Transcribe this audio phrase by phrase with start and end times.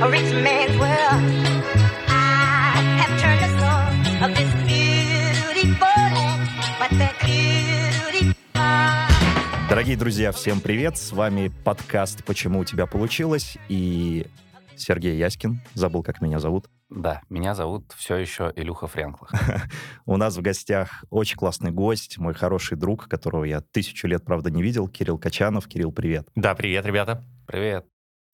[0.00, 1.22] a rich man's world.
[2.06, 8.38] I have turned the soul of this beautiful land, but the beautiful.
[9.68, 10.96] Дорогие друзья, всем привет!
[10.96, 14.26] С вами подкаст «Почему у тебя получилось?» и
[14.76, 15.60] Сергей Яськин.
[15.74, 16.66] Забыл, как меня зовут.
[16.90, 19.32] Да, меня зовут все еще Илюха Френклах.
[20.06, 24.50] У нас в гостях очень классный гость, мой хороший друг, которого я тысячу лет, правда,
[24.50, 25.66] не видел, Кирилл Качанов.
[25.66, 26.28] Кирилл, привет.
[26.36, 27.24] Да, привет, ребята.
[27.46, 27.84] Привет.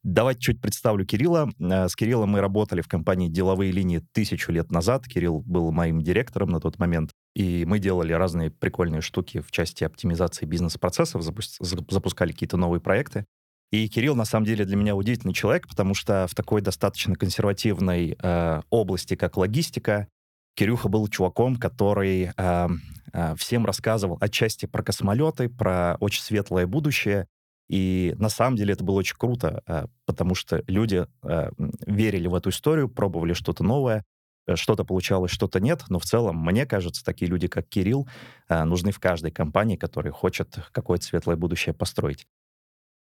[0.05, 1.51] Давайте чуть представлю Кирилла.
[1.59, 5.07] Э, С Кириллом мы работали в компании «Деловые линии» тысячу лет назад.
[5.09, 7.11] Кирилл был моим директором на тот момент.
[7.35, 12.83] И мы делали разные прикольные штуки в части оптимизации бизнес-процессов, запус- за- запускали какие-то новые
[12.83, 13.25] проекты.
[13.73, 18.17] И Кирилл, на самом деле, для меня удивительный человек, потому что в такой достаточно консервативной
[18.23, 20.07] э, области, как логистика,
[20.55, 22.69] Кирюха был чуваком, который э,
[23.13, 27.27] э, всем рассказывал отчасти про космолеты, про очень светлое будущее.
[27.69, 31.51] И на самом деле это было очень круто, э, потому что люди э,
[31.87, 34.05] верили в эту историю, пробовали что-то новое,
[34.47, 35.83] э, что-то получалось, что-то нет.
[35.89, 38.07] Но в целом, мне кажется, такие люди, как Кирилл,
[38.49, 42.27] нужны в каждой компании, которая хочет какое-то светлое будущее построить.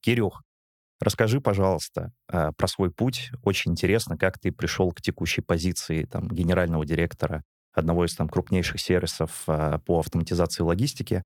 [0.03, 0.43] Кирюх,
[1.01, 3.31] расскажи, пожалуйста, про свой путь.
[3.43, 8.81] Очень интересно, как ты пришел к текущей позиции там, генерального директора одного из там, крупнейших
[8.81, 11.23] сервисов по автоматизации логистики.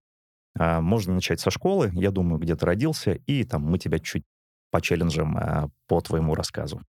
[0.58, 4.24] А, Можно начать со школы, я думаю, где ты родился, и там мы тебя чуть
[4.70, 6.80] почелленджем а, по твоему рассказу.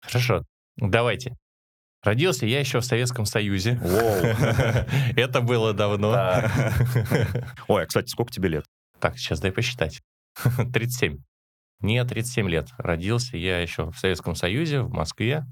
[0.00, 0.44] Хорошо,
[0.76, 1.36] давайте.
[2.02, 3.80] Родился я еще в Советском Союзе.
[5.16, 6.10] Это было давно.
[7.68, 8.64] Ой, а, кстати, сколько тебе лет?
[9.00, 10.02] Так, сейчас дай посчитать.
[10.72, 11.18] 37.
[11.80, 12.68] Не 37 лет.
[12.76, 15.46] Родился я еще в Советском Союзе, в Москве,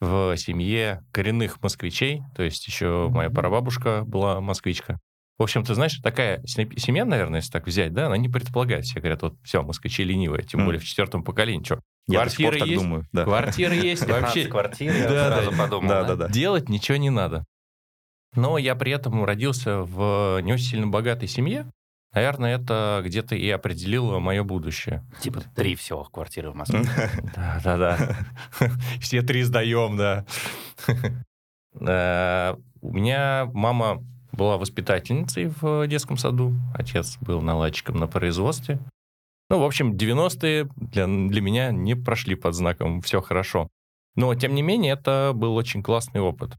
[0.00, 2.22] в семье коренных москвичей.
[2.34, 4.98] То есть еще моя прабабушка была москвичка.
[5.40, 8.84] В общем, ты знаешь, такая сем- семья, наверное, если так взять, да, она не предполагает.
[8.84, 10.66] Все говорят, вот все, москвичи ленивые, тем Мгм.
[10.66, 11.64] более в четвертом поколении.
[11.64, 12.82] Что, Я до сих пор Квартиры так есть?
[12.82, 13.06] думаю.
[13.12, 13.24] Да.
[13.24, 15.56] квартиры есть, 15 вообще квартир, я Да, сразу да.
[15.56, 15.88] подумал.
[15.88, 16.28] Да, да, да.
[16.28, 17.46] Делать ничего не надо.
[18.36, 21.66] Но я при этом родился в не очень сильно богатой семье.
[22.12, 25.04] Наверное, это где-то и определило мое будущее.
[25.22, 26.82] Типа три всего квартиры в Москве.
[27.34, 28.16] Да, да, да.
[29.00, 30.26] Все три сдаем, да.
[31.80, 34.04] Э, У меня мама
[34.40, 38.78] была воспитательницей в детском саду, отец был наладчиком на производстве.
[39.50, 43.68] Ну, в общем, 90-е для, для меня не прошли под знаком «все хорошо».
[44.14, 46.56] Но, тем не менее, это был очень классный опыт.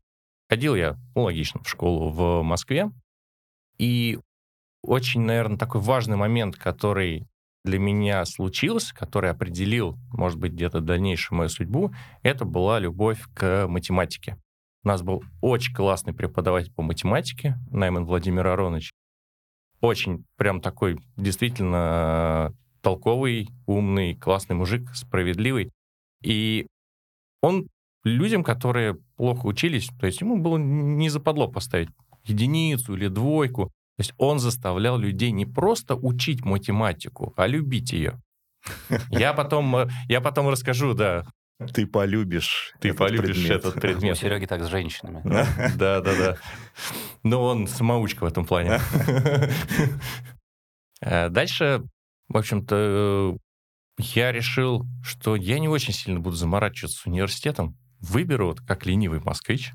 [0.47, 2.91] Ходил я, ну, логично, в школу в Москве.
[3.79, 4.19] И
[4.83, 7.25] очень, наверное, такой важный момент, который
[7.65, 13.65] для меня случился, который определил, может быть, где-то дальнейшую мою судьбу, это была любовь к
[13.67, 14.37] математике.
[14.83, 18.91] У нас был очень классный преподаватель по математике, Найман Владимир Аронович.
[19.79, 25.71] Очень прям такой действительно толковый, умный, классный мужик, справедливый.
[26.23, 26.67] И
[27.41, 27.67] он
[28.03, 31.89] людям, которые плохо учились, то есть ему было не западло поставить
[32.23, 33.65] единицу или двойку.
[33.97, 38.19] То есть он заставлял людей не просто учить математику, а любить ее.
[39.09, 41.25] Я потом, э, я потом расскажу, да,
[41.73, 43.51] Ты полюбишь ты этот полюбишь предмет.
[43.51, 44.17] этот У предмет.
[44.17, 45.21] Сереги так с женщинами.
[45.75, 46.37] Да, да, да.
[47.23, 48.79] Но он самоучка в этом плане.
[51.03, 51.83] Э, Дальше,
[52.27, 53.37] в общем-то, э,
[53.97, 57.75] я решил, что я не очень сильно буду заморачиваться с университетом.
[57.99, 59.71] Выберу, вот как ленивый москвич,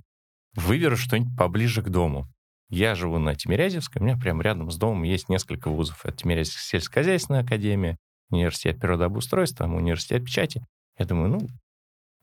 [0.55, 2.29] выберу что-нибудь поближе к дому.
[2.69, 6.05] Я живу на Тимирязевской, у меня прямо рядом с домом есть несколько вузов.
[6.05, 7.97] Это Тимирязевская сельскохозяйственная академия,
[8.31, 10.65] университет природообустройства, университет печати.
[10.99, 11.49] Я думаю, ну,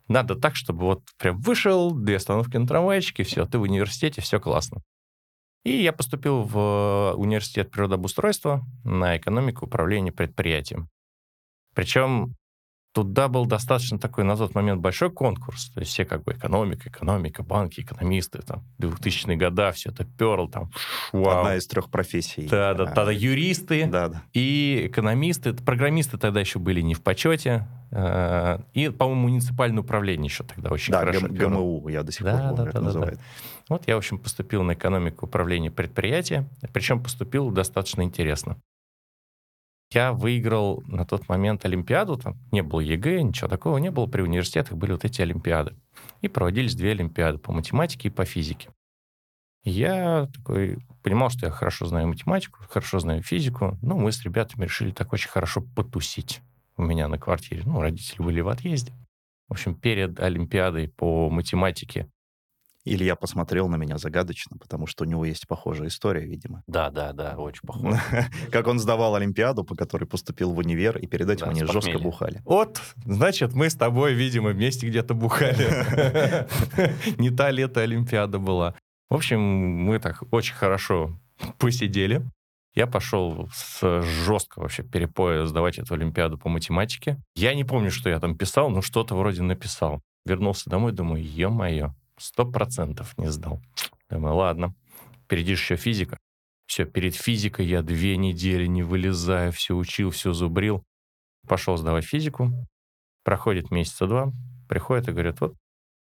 [0.08, 4.40] надо так, чтобы вот прям вышел, две остановки на трамвайчике, все, ты в университете, все
[4.40, 4.81] классно.
[5.64, 10.90] И я поступил в университет природообустройства на экономику управления предприятием.
[11.74, 12.36] Причем
[12.94, 15.70] туда был достаточно такой на тот момент большой конкурс.
[15.72, 20.48] То есть все как бы экономика, экономика, банки, экономисты, там, 2000-е года, все это перло,
[20.50, 20.72] там,
[21.12, 21.40] вау.
[21.40, 22.48] Одна из трех профессий.
[22.48, 24.24] Да, да, А, тогда юристы, Да, да.
[24.34, 27.68] и экономисты, программисты тогда еще были не в почете.
[27.92, 31.50] э, И, по-моему, муниципальное управление еще тогда очень Да, хорошо перло.
[31.50, 33.19] ГМУ, я до сих Да, пор помню, да, как да, да, называют.
[33.69, 38.57] Вот я, в общем, поступил на экономику управления предприятия, причем поступил достаточно интересно.
[39.91, 44.21] Я выиграл на тот момент Олимпиаду, там не было ЕГЭ, ничего такого не было, при
[44.21, 45.75] университетах были вот эти Олимпиады.
[46.21, 48.69] И проводились две Олимпиады по математике и по физике.
[49.63, 53.77] Я такой понимал, что я хорошо знаю математику, хорошо знаю физику.
[53.81, 56.41] Ну, мы с ребятами решили так очень хорошо потусить
[56.75, 57.63] у меня на квартире.
[57.65, 58.91] Ну, родители были в отъезде.
[59.47, 62.09] В общем, перед Олимпиадой по математике
[62.85, 66.63] Илья посмотрел на меня загадочно, потому что у него есть похожая история, видимо.
[66.68, 68.00] Да, да, да, очень похоже.
[68.51, 71.97] Как он сдавал Олимпиаду, по которой поступил в универ, и перед этим Да, они жестко
[72.00, 72.41] бухали.
[72.45, 75.68] Вот, значит, мы с тобой, видимо, вместе где-то бухали.
[77.18, 78.75] Не та лето Олимпиада была.
[79.09, 81.18] В общем, мы так очень хорошо
[81.59, 82.25] посидели.
[82.75, 87.21] Я пошел с жестко вообще перепоя сдавать эту Олимпиаду по математике.
[87.36, 90.01] Я не помню, что я там писал, но что-то вроде написал.
[90.25, 93.62] Вернулся домой, думаю, ё-моё, сто процентов не сдал.
[94.10, 94.75] Думаю, ладно,
[95.25, 96.18] впереди еще физика.
[96.65, 100.83] Все, перед физикой я две недели не вылезая, все учил, все зубрил.
[101.48, 102.51] Пошел сдавать физику.
[103.24, 104.31] Проходит месяца два,
[104.68, 105.56] приходит и говорит, вот,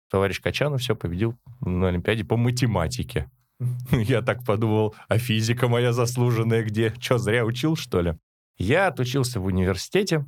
[0.10, 3.30] товарищ Качанов все победил на Олимпиаде по математике.
[3.92, 6.94] Я так подумал, а физика моя заслуженная где?
[7.00, 8.18] Че, зря учил, что ли?
[8.58, 10.26] Я отучился в университете.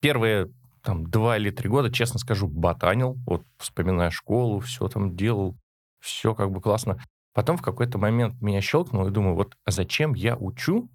[0.00, 3.16] Первые там два или три года, честно скажу, ботанил.
[3.26, 5.56] Вот вспоминая школу, все там делал,
[6.00, 7.02] все как бы классно.
[7.32, 10.90] Потом в какой-то момент меня щелкнуло и думаю, вот а зачем я учу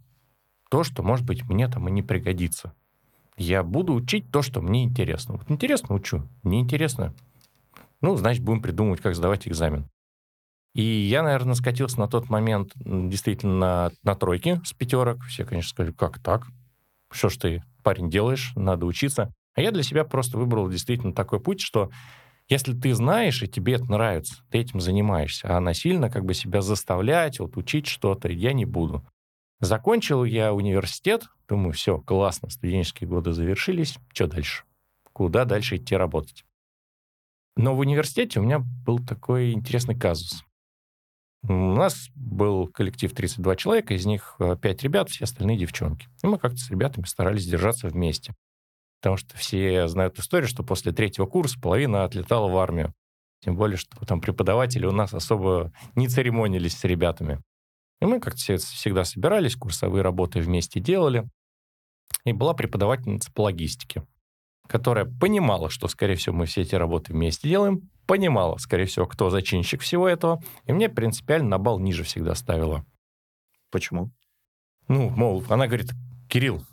[0.69, 2.73] то, что, может быть, мне там и не пригодится?
[3.37, 5.35] Я буду учить то, что мне интересно.
[5.35, 7.13] Вот интересно учу, неинтересно.
[8.01, 9.89] Ну, значит, будем придумывать, как сдавать экзамен.
[10.73, 15.23] И я, наверное, скатился на тот момент действительно на, на тройке с пятерок.
[15.23, 16.45] Все, конечно, сказали, как так?
[17.11, 18.51] Что ж ты, парень, делаешь?
[18.55, 19.33] Надо учиться.
[19.57, 21.89] А я для себя просто выбрал действительно такой путь, что
[22.47, 26.61] если ты знаешь, и тебе это нравится, ты этим занимаешься, а насильно как бы себя
[26.61, 29.03] заставлять, вот учить что-то я не буду.
[29.59, 34.63] Закончил я университет, думаю, все, классно, студенческие годы завершились, что дальше?
[35.11, 36.45] Куда дальше идти работать?
[37.55, 40.43] Но в университете у меня был такой интересный казус.
[41.41, 46.07] У нас был коллектив 32 человека, из них 5 ребят, все остальные девчонки.
[46.21, 48.35] И мы как-то с ребятами старались держаться вместе.
[49.01, 52.93] Потому что все знают историю, что после третьего курса половина отлетала в армию.
[53.41, 57.41] Тем более, что там преподаватели у нас особо не церемонились с ребятами.
[58.01, 61.27] И мы как-то все- всегда собирались, курсовые работы вместе делали.
[62.25, 64.05] И была преподавательница по логистике,
[64.67, 69.29] которая понимала, что, скорее всего, мы все эти работы вместе делаем, понимала, скорее всего, кто
[69.29, 72.85] зачинщик всего этого, и мне принципиально на балл ниже всегда ставила.
[73.71, 74.11] Почему?
[74.87, 75.91] Ну, мол, она говорит,
[76.29, 76.65] Кирилл,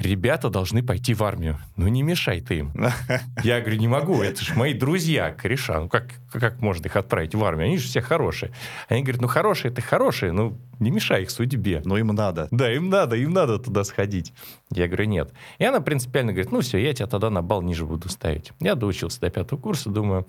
[0.00, 1.58] ребята должны пойти в армию.
[1.76, 2.72] Ну, не мешай ты им.
[3.44, 5.80] Я говорю, не могу, это же мои друзья, кореша.
[5.80, 7.66] Ну, как, как можно их отправить в армию?
[7.66, 8.52] Они же все хорошие.
[8.88, 11.82] Они говорят, ну, хорошие это хорошие, ну, не мешай их судьбе.
[11.84, 12.48] Ну, им надо.
[12.50, 14.32] Да, им надо, им надо туда сходить.
[14.70, 15.32] Я говорю, нет.
[15.58, 18.52] И она принципиально говорит, ну все, я тебя тогда на балл ниже буду ставить.
[18.60, 20.26] Я доучился до пятого курса, думаю,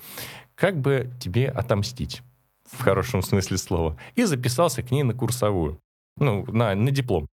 [0.56, 2.21] как бы тебе отомстить,
[2.69, 3.97] в хорошем смысле слова.
[4.15, 5.79] И записался к ней на курсовую,
[6.17, 7.27] ну, на, на диплом.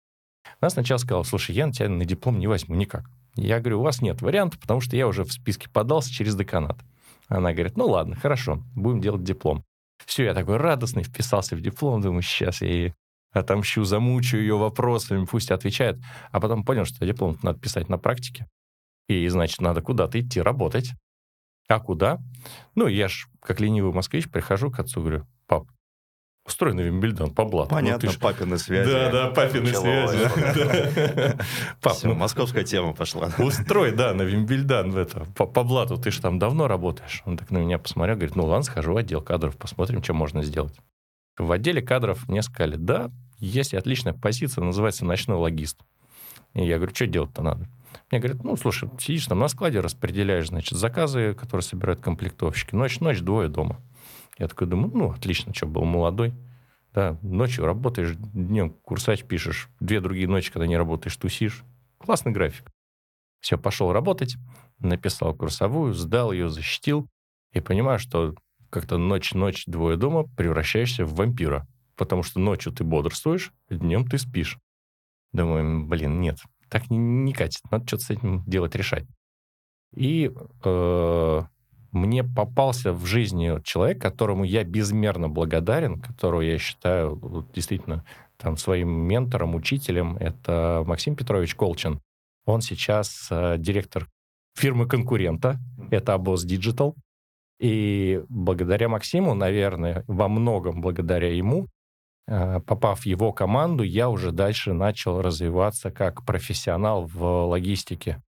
[0.61, 3.11] Она сначала сказала, слушай, я на тебя на диплом не возьму никак.
[3.35, 6.79] Я говорю, у вас нет вариантов, потому что я уже в списке подался через деканат.
[7.29, 9.65] Она говорит, ну ладно, хорошо, будем делать диплом.
[10.05, 12.95] Все, я такой радостный, вписался в диплом, думаю, сейчас я ей
[13.33, 15.99] отомщу, замучу ее вопросами, пусть отвечает.
[16.31, 18.47] А потом понял, что диплом надо писать на практике.
[19.09, 20.93] И, значит, надо куда-то идти работать.
[21.69, 22.19] А куда?
[22.75, 25.67] Ну, я ж, как ленивый москвич, прихожу к отцу, говорю, пап,
[26.47, 27.71] устрой на Вимбельдон по блату.
[27.71, 28.91] Ну, Понятно, ты ж- папины связи.
[28.91, 30.11] Да, да, папины Началось.
[30.11, 31.37] связи.
[31.83, 33.31] Пап, Всё, ну, московская тема пошла.
[33.39, 37.23] Устрой, да, на Вимбельдан в это, по, по блату, ты же там давно работаешь.
[37.27, 40.43] Он так на меня посмотрел, говорит, ну ладно, схожу в отдел кадров, посмотрим, что можно
[40.43, 40.79] сделать.
[41.39, 45.81] В отделе кадров мне сказали, да, есть отличная позиция, называется ночной логист.
[46.55, 47.69] И я говорю, что делать-то надо?
[48.11, 52.75] Мне говорят, ну, слушай, сидишь там на складе, распределяешь, значит, заказы, которые собирают комплектовщики.
[52.75, 53.81] Ночь, ночь, двое дома.
[54.39, 56.33] Я такой думаю, ну, отлично, что, был молодой.
[56.97, 61.63] Да, ночью работаешь, днем курсач пишешь, две другие ночи, когда не работаешь, тусишь.
[61.99, 62.71] Классный график.
[63.41, 64.37] Все, пошел работать,
[64.79, 67.07] написал курсовую, сдал ее, защитил,
[67.53, 68.35] и понимаю, что
[68.71, 71.69] как-то ночь-ночь, двое дома превращаешься в вампира.
[71.97, 74.59] Потому что ночью ты бодрствуешь, днем ты спишь.
[75.33, 76.39] Думаю, блин, нет,
[76.71, 79.05] так не, не катит, надо что-то с этим делать, решать.
[79.95, 80.33] И
[80.65, 81.43] э,
[81.97, 88.05] мне попался в жизни человек, которому я безмерно благодарен, которого я считаю вот, действительно
[88.37, 90.17] там, своим ментором, учителем.
[90.19, 92.01] Это Максим Петрович Колчин.
[92.45, 94.07] Он сейчас э, директор
[94.57, 95.59] фирмы-конкурента,
[95.91, 96.95] это Абос Digital.
[97.59, 101.67] И благодаря Максиму, наверное, во многом благодаря ему,
[102.29, 108.23] э, попав в его команду, я уже дальше начал развиваться как профессионал в логистике.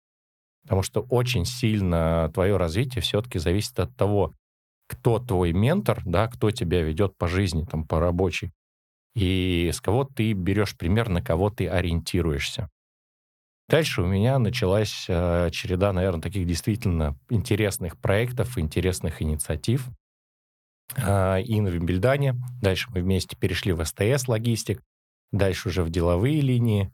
[0.67, 4.33] Потому что очень сильно твое развитие все-таки зависит от того,
[4.89, 8.51] кто твой ментор, да, кто тебя ведет по жизни, там, по рабочей,
[9.15, 12.69] и с кого ты берешь пример, на кого ты ориентируешься.
[13.69, 19.89] Дальше у меня началась э, череда, наверное, таких действительно интересных проектов, интересных инициатив.
[20.95, 22.35] а, и на Вимбельдане.
[22.61, 24.81] Дальше мы вместе перешли в СТС логистик,
[25.31, 26.91] дальше уже в деловые линии.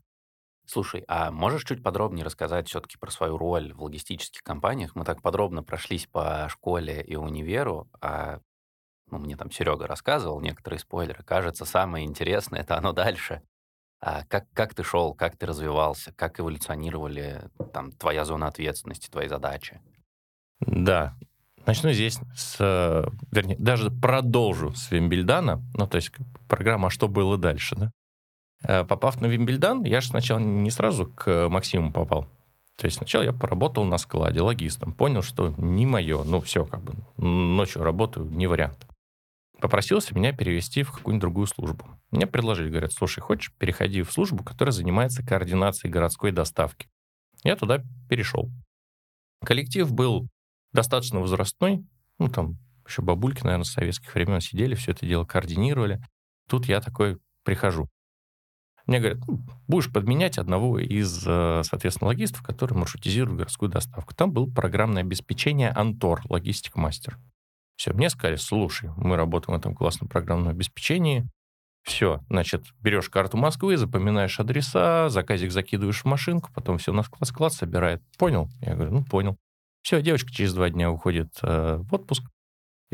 [0.66, 4.94] Слушай, а можешь чуть подробнее рассказать все-таки про свою роль в логистических компаниях?
[4.94, 8.40] Мы так подробно прошлись по школе и универу, а
[9.10, 11.22] ну, мне там Серега рассказывал некоторые спойлеры.
[11.22, 13.42] Кажется, самое интересное это оно дальше.
[14.00, 19.28] А как, как ты шел, как ты развивался, как эволюционировали там твоя зона ответственности, твои
[19.28, 19.80] задачи?
[20.60, 21.14] Да,
[21.66, 26.10] Начну здесь с, э, вернее, даже продолжу с Вимбельдана, ну, то есть
[26.46, 27.90] программа «А что было дальше?», да?
[28.66, 32.26] Э, попав на Вимбельдан, я же сначала не сразу к Максиму попал.
[32.76, 36.82] То есть сначала я поработал на складе логистом, понял, что не мое, ну, все, как
[36.82, 38.86] бы, ночью работаю, не вариант.
[39.60, 41.86] Попросился меня перевести в какую-нибудь другую службу.
[42.10, 46.88] Мне предложили, говорят, слушай, хочешь, переходи в службу, которая занимается координацией городской доставки.
[47.44, 48.50] Я туда перешел.
[49.44, 50.28] Коллектив был
[50.72, 51.84] достаточно возрастной,
[52.18, 56.00] ну, там еще бабульки, наверное, с советских времен сидели, все это дело координировали.
[56.48, 57.88] Тут я такой прихожу.
[58.86, 64.14] Мне говорят, ну, будешь подменять одного из, э, соответственно, логистов, который маршрутизирует городскую доставку.
[64.14, 67.18] Там был программное обеспечение Антор, логистик мастер.
[67.76, 71.26] Все, мне сказали, слушай, мы работаем в этом классном программном обеспечении.
[71.82, 77.28] Все, значит, берешь карту Москвы, запоминаешь адреса, заказик закидываешь в машинку, потом все на склад,
[77.28, 78.02] склад собирает.
[78.18, 78.48] Понял?
[78.60, 79.36] Я говорю, ну, понял.
[79.82, 82.24] Все, девочка через два дня уходит э, в отпуск.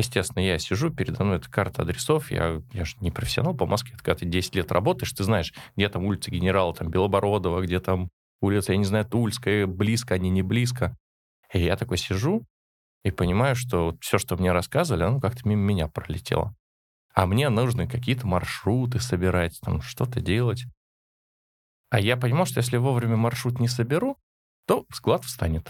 [0.01, 3.99] Естественно, я сижу, передо мной эта карта адресов, я, я же не профессионал по Москве,
[3.99, 8.09] когда ты 10 лет работаешь, ты знаешь, где там улица генерала, там Белобородова, где там
[8.41, 10.97] улица, я не знаю, Тульская, близко они, не близко.
[11.53, 12.47] И я такой сижу
[13.05, 16.55] и понимаю, что все, что мне рассказывали, оно как-то мимо меня пролетело.
[17.13, 20.65] А мне нужно какие-то маршруты собирать, там что-то делать.
[21.91, 24.17] А я понимал, что если вовремя маршрут не соберу,
[24.67, 25.69] то склад встанет.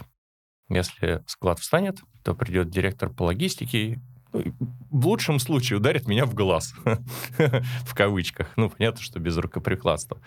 [0.69, 3.99] Если склад встанет, то придет директор по логистике
[4.33, 6.73] в лучшем случае ударит меня в глаз,
[7.37, 8.51] в кавычках.
[8.57, 10.21] Ну, понятно, что без рукоприкладства.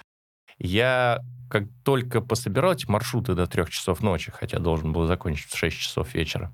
[0.58, 5.56] Я как только пособирал эти маршруты до трех часов ночи, хотя должен был закончить в
[5.56, 6.52] 6 часов вечера,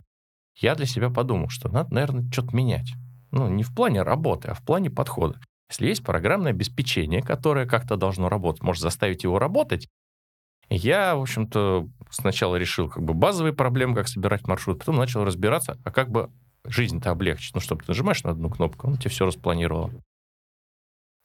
[0.56, 2.92] я для себя подумал, что надо, наверное, что-то менять.
[3.30, 5.40] Ну, не в плане работы, а в плане подхода.
[5.70, 9.88] Если есть программное обеспечение, которое как-то должно работать, может заставить его работать,
[10.68, 15.78] я, в общем-то, сначала решил как бы базовые проблемы, как собирать маршрут, потом начал разбираться,
[15.84, 16.30] а как бы
[16.64, 17.54] жизнь-то облегчить.
[17.54, 19.90] Ну, чтобы ты нажимаешь на одну кнопку, он тебе все распланировал.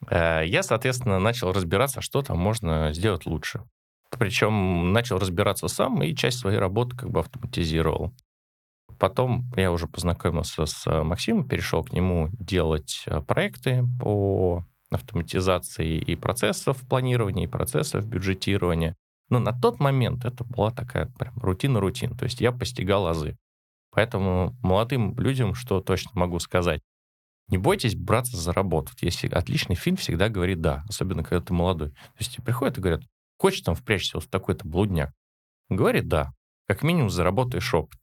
[0.09, 3.63] Э, я, соответственно, начал разбираться, что там можно сделать лучше.
[4.11, 8.13] Причем начал разбираться сам и часть своей работы как бы автоматизировал.
[8.99, 16.15] Потом я уже познакомился с Максимом, перешел к нему делать э, проекты по автоматизации и
[16.15, 18.95] процессов планирования, и процессов бюджетирования.
[19.29, 22.15] Но на тот момент это была такая прям рутина-рутин.
[22.15, 23.35] То есть я постигал азы.
[23.95, 26.81] Поэтому молодым людям, что точно могу сказать,
[27.47, 28.91] не бойтесь браться за работу.
[28.99, 31.91] Если отличный фильм всегда говорит «да», особенно когда ты молодой.
[31.91, 33.03] То есть тебе приходят и говорят,
[33.37, 35.13] хочешь там впрячься вот в такой-то блудняк?
[35.69, 36.33] Говорит «да».
[36.67, 37.99] Как минимум заработаешь опыт.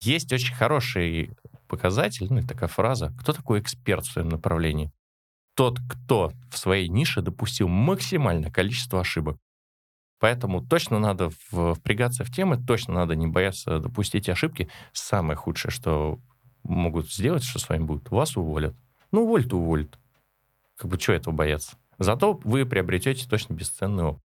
[0.00, 1.32] Есть очень хороший
[1.68, 4.90] показатель, ну, такая фраза, кто такой эксперт в своем направлении?
[5.54, 9.36] Тот, кто в своей нише допустил максимальное количество ошибок.
[10.20, 14.68] Поэтому точно надо впрягаться в темы, точно надо не бояться допустить ошибки.
[14.92, 16.20] Самое худшее, что
[16.62, 18.76] могут сделать, что с вами будет, вас уволят.
[19.12, 19.98] Ну, уволят, уволят.
[20.76, 21.76] Как бы что этого бояться?
[21.98, 24.22] Зато вы приобретете точно бесценный опыт.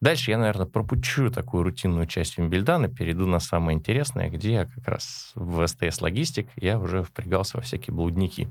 [0.00, 4.88] Дальше я, наверное, пропучу такую рутинную часть Вимбельдана, перейду на самое интересное, где я как
[4.88, 8.48] раз в СТС Логистик я уже впрягался во всякие блудники.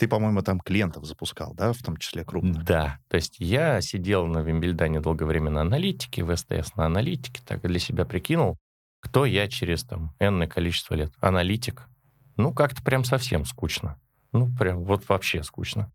[0.00, 2.64] Ты, по-моему, там клиентов запускал, да, в том числе крупных?
[2.64, 2.98] Да.
[3.08, 7.60] То есть я сидел на Вимбельдане долгое время на аналитике, в СТС на аналитике, так
[7.60, 8.56] для себя прикинул,
[9.00, 11.12] кто я через там энное количество лет.
[11.20, 11.86] Аналитик.
[12.38, 14.00] Ну, как-то прям совсем скучно.
[14.32, 15.92] Ну, прям вот вообще скучно.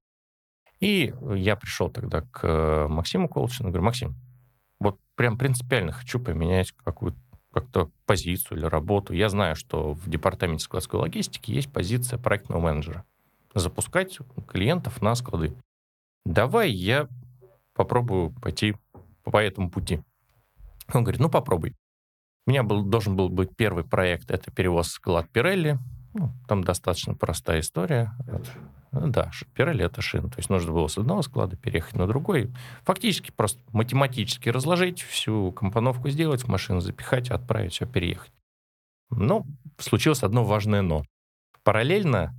[0.79, 4.15] И я пришел тогда к Максиму Колчину, говорю, Максим,
[4.79, 7.17] вот прям принципиально хочу поменять какую-то
[7.51, 9.13] как-то позицию или работу.
[9.13, 13.03] Я знаю, что в департаменте складской логистики есть позиция проектного менеджера
[13.55, 15.55] запускать клиентов на склады.
[16.25, 17.07] Давай я
[17.73, 18.75] попробую пойти
[19.23, 20.01] по этому пути.
[20.93, 21.75] Он говорит, ну попробуй.
[22.45, 25.79] У меня был, должен был быть первый проект, это перевоз склад Пирелли.
[26.13, 28.13] Ну, там достаточно простая история.
[28.91, 30.29] Ну, да, Пирелли это шин.
[30.29, 32.53] То есть нужно было с одного склада переехать на другой.
[32.83, 38.31] Фактически просто математически разложить, всю компоновку сделать, в машину запихать, отправить, все, переехать.
[39.09, 39.45] Но
[39.77, 41.03] случилось одно важное но.
[41.63, 42.33] Параллельно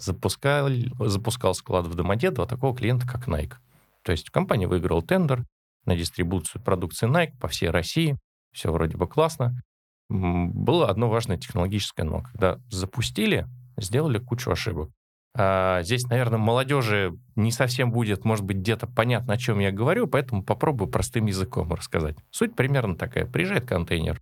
[0.00, 0.68] запускал,
[0.98, 3.54] запускал склад в Домодедово такого клиента, как Nike.
[4.02, 5.44] То есть компания выиграла тендер
[5.84, 8.18] на дистрибуцию продукции Nike по всей России.
[8.52, 9.62] Все вроде бы классно.
[10.08, 12.22] Было одно важное технологическое но.
[12.22, 13.46] Когда запустили,
[13.76, 14.90] сделали кучу ошибок.
[15.36, 20.08] А, здесь, наверное, молодежи не совсем будет, может быть, где-то понятно, о чем я говорю,
[20.08, 22.16] поэтому попробую простым языком рассказать.
[22.30, 23.26] Суть примерно такая.
[23.26, 24.20] Приезжает контейнер,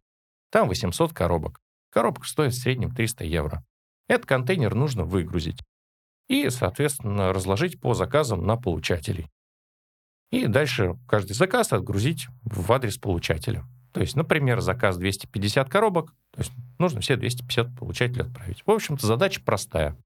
[0.50, 1.60] там 800 коробок.
[1.90, 3.64] Коробка стоит в среднем 300 евро.
[4.08, 5.62] Этот контейнер нужно выгрузить
[6.28, 9.28] и, соответственно, разложить по заказам на получателей.
[10.30, 13.64] И дальше каждый заказ отгрузить в адрес получателя.
[13.92, 18.62] То есть, например, заказ 250 коробок, то есть нужно все 250 получателей отправить.
[18.66, 19.96] В общем-то, задача простая.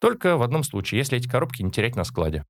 [0.00, 2.44] Только в одном случае, если эти коробки не терять на складе.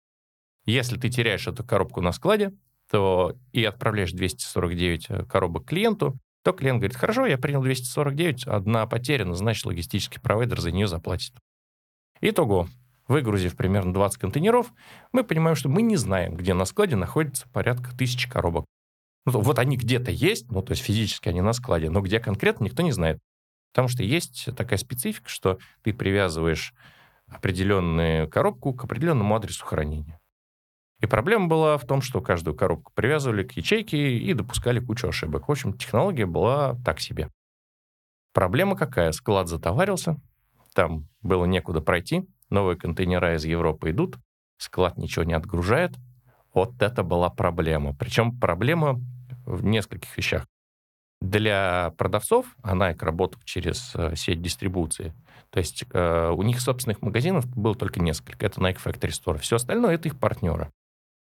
[0.65, 2.53] Если ты теряешь эту коробку на складе,
[2.91, 8.87] то и отправляешь 249 э, коробок клиенту, то клиент говорит, хорошо, я принял 249, одна
[8.87, 11.35] потеряна, значит, логистический провайдер за нее заплатит.
[12.21, 12.69] Итого,
[13.09, 14.73] выгрузив примерно 20 контейнеров,
[15.13, 18.65] мы понимаем, что мы не знаем, где на складе находится порядка тысячи коробок.
[19.25, 22.65] Ну, вот они где-то есть, ну, то есть физически они на складе, но где конкретно,
[22.65, 23.19] никто не знает.
[23.73, 26.75] Потому что есть такая специфика, что ты привязываешь
[27.29, 30.19] определенную коробку к определенному адресу хранения.
[31.03, 35.49] И проблема была в том, что каждую коробку привязывали к ячейке и допускали кучу ошибок.
[35.49, 37.29] В общем, технология была так себе.
[38.33, 39.11] Проблема какая?
[39.11, 40.17] Склад затоварился,
[40.75, 44.17] там было некуда пройти, новые контейнера из Европы идут,
[44.59, 45.93] склад ничего не отгружает.
[46.55, 47.95] Вот это была проблема.
[47.95, 49.01] Причем проблема
[49.45, 50.47] в нескольких вещах.
[51.21, 55.15] Для продавцов, а Nike работал через э, сеть дистрибуции,
[55.51, 58.47] то есть э, у них собственных магазинов было только несколько.
[58.47, 59.39] Это Nike Factory Store.
[59.39, 60.71] Все остальное— это их партнеры.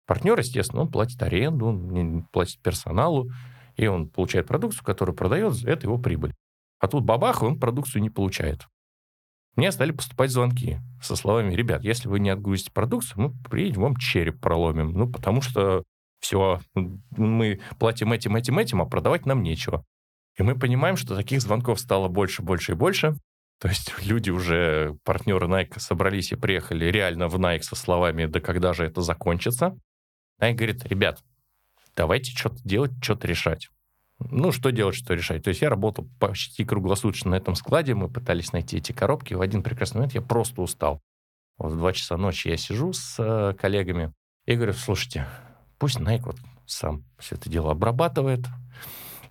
[0.08, 3.30] Партнер, естественно, он платит аренду, он платит персоналу,
[3.76, 6.34] и он получает продукцию, которую продает, это его прибыль.
[6.80, 8.66] А тут бабах, он продукцию не получает.
[9.54, 13.96] Мне стали поступать звонки со словами, ребят, если вы не отгрузите продукцию, мы приедем, вам
[13.96, 14.92] череп проломим.
[14.92, 15.82] Ну, потому что
[16.20, 19.84] все, мы платим этим, этим, этим, а продавать нам нечего.
[20.38, 23.14] И мы понимаем, что таких звонков стало больше, больше и больше.
[23.60, 28.40] То есть люди уже, партнеры Nike, собрались и приехали реально в Nike со словами, да
[28.40, 29.76] когда же это закончится?
[30.40, 31.22] Nike говорит, ребят,
[31.96, 33.68] давайте что-то делать, что-то решать.
[34.20, 35.44] Ну, что делать, что решать?
[35.44, 39.34] То есть я работал почти круглосуточно на этом складе, мы пытались найти эти коробки.
[39.34, 41.00] В один прекрасный момент я просто устал.
[41.56, 44.12] Вот в 2 часа ночи я сижу с э, коллегами
[44.46, 45.26] и говорю, слушайте,
[45.78, 46.36] пусть Nike вот
[46.66, 48.46] сам все это дело обрабатывает.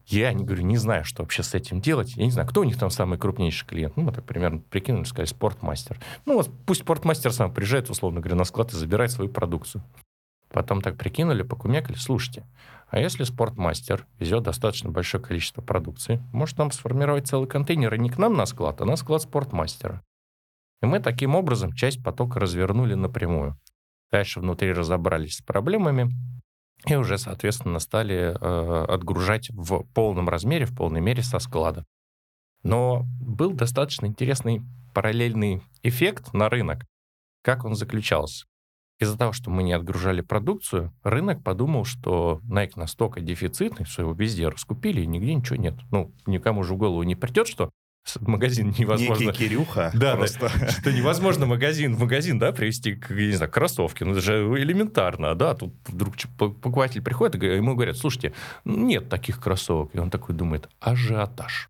[0.06, 2.16] Я, не говорю, не знаю, что вообще с этим делать.
[2.16, 3.98] Я не знаю, кто у них там самый крупнейший клиент.
[3.98, 6.00] Ну, мы так примерно прикинули, сказали, спортмастер.
[6.26, 9.84] Ну, вот пусть спортмастер сам приезжает, условно говоря, на склад и забирает свою продукцию.
[10.50, 12.46] Потом так прикинули, покумекали, слушайте,
[12.90, 18.10] а если спортмастер везет достаточно большое количество продукции, может нам сформировать целый контейнер и не
[18.10, 20.02] к нам на склад, а на склад спортмастера.
[20.82, 23.60] И мы таким образом часть потока развернули напрямую.
[24.12, 26.12] Дальше внутри разобрались с проблемами
[26.86, 31.84] и уже, соответственно, стали э, отгружать в полном размере, в полной мере со склада.
[32.64, 34.62] Но был достаточно интересный
[34.94, 36.86] параллельный эффект на рынок.
[37.42, 38.46] Как он заключался?
[39.00, 44.14] Из-за того, что мы не отгружали продукцию, рынок подумал, что Nike настолько дефицитный, что его
[44.14, 45.76] везде раскупили, и нигде ничего нет.
[45.92, 47.70] Ну, никому же в голову не придет, что
[48.22, 49.26] магазин невозможно...
[49.26, 49.92] Некий Кирюха.
[49.98, 50.52] Да, просто.
[50.60, 54.04] да, что невозможно магазин в магазин, да, привезти, я не знаю, кроссовки.
[54.04, 55.54] Ну, это же элементарно, да.
[55.54, 58.34] Тут вдруг покупатель приходит, и ему говорят, слушайте,
[58.66, 59.94] нет таких кроссовок.
[59.94, 61.70] И он такой думает, ажиотаж.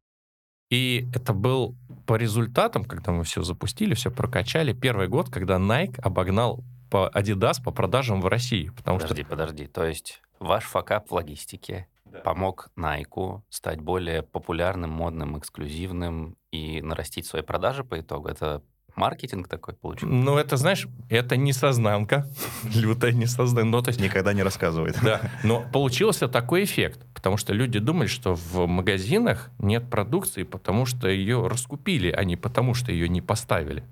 [0.70, 6.00] И это был по результатам, когда мы все запустили, все прокачали, первый год, когда Nike
[6.02, 8.69] обогнал по Adidas по продажам в России.
[8.69, 9.30] Потому подожди, что...
[9.30, 9.67] подожди.
[9.67, 12.19] То есть ваш факап в логистике да.
[12.19, 18.30] помог Nike стать более популярным, модным, эксклюзивным и нарастить свои продажи по итогу?
[18.30, 18.62] Это
[18.97, 20.13] маркетинг такой получился?
[20.13, 22.28] Ну, это, знаешь, это не сознанка,
[22.76, 23.69] лютая несознанка.
[23.69, 24.02] Ну, то есть...
[24.02, 24.97] Никогда не рассказывает.
[25.02, 30.86] Да, но получился такой эффект, потому что люди думали, что в магазинах нет продукции, потому
[30.86, 33.84] что ее раскупили, а не потому что ее не поставили.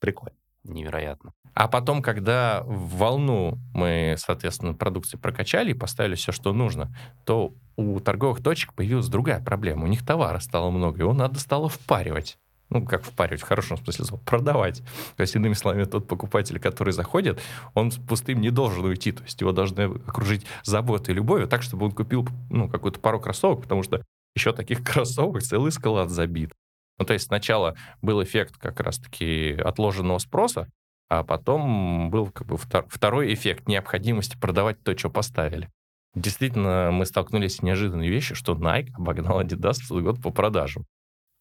[0.00, 0.36] Прикольно.
[0.64, 1.32] Невероятно.
[1.54, 6.94] А потом, когда в волну мы, соответственно, продукции прокачали и поставили все, что нужно,
[7.24, 9.84] то у торговых точек появилась другая проблема.
[9.84, 12.38] У них товара стало много, его надо стало впаривать.
[12.70, 14.82] Ну, как впаривать, в хорошем смысле слова, продавать.
[15.16, 17.38] То есть, иными словами, тот покупатель, который заходит,
[17.74, 19.12] он с пустым не должен уйти.
[19.12, 23.20] То есть его должны окружить заботой и любовью так, чтобы он купил ну, какую-то пару
[23.20, 24.02] кроссовок, потому что
[24.34, 26.52] еще таких кроссовок целый склад забит.
[26.98, 30.68] Ну, то есть сначала был эффект как раз-таки отложенного спроса,
[31.08, 35.70] а потом был как бы второй эффект необходимости продавать то, что поставили.
[36.14, 40.84] Действительно, мы столкнулись с неожиданной вещью, что Nike обогнал Adidas в целый год по продажам.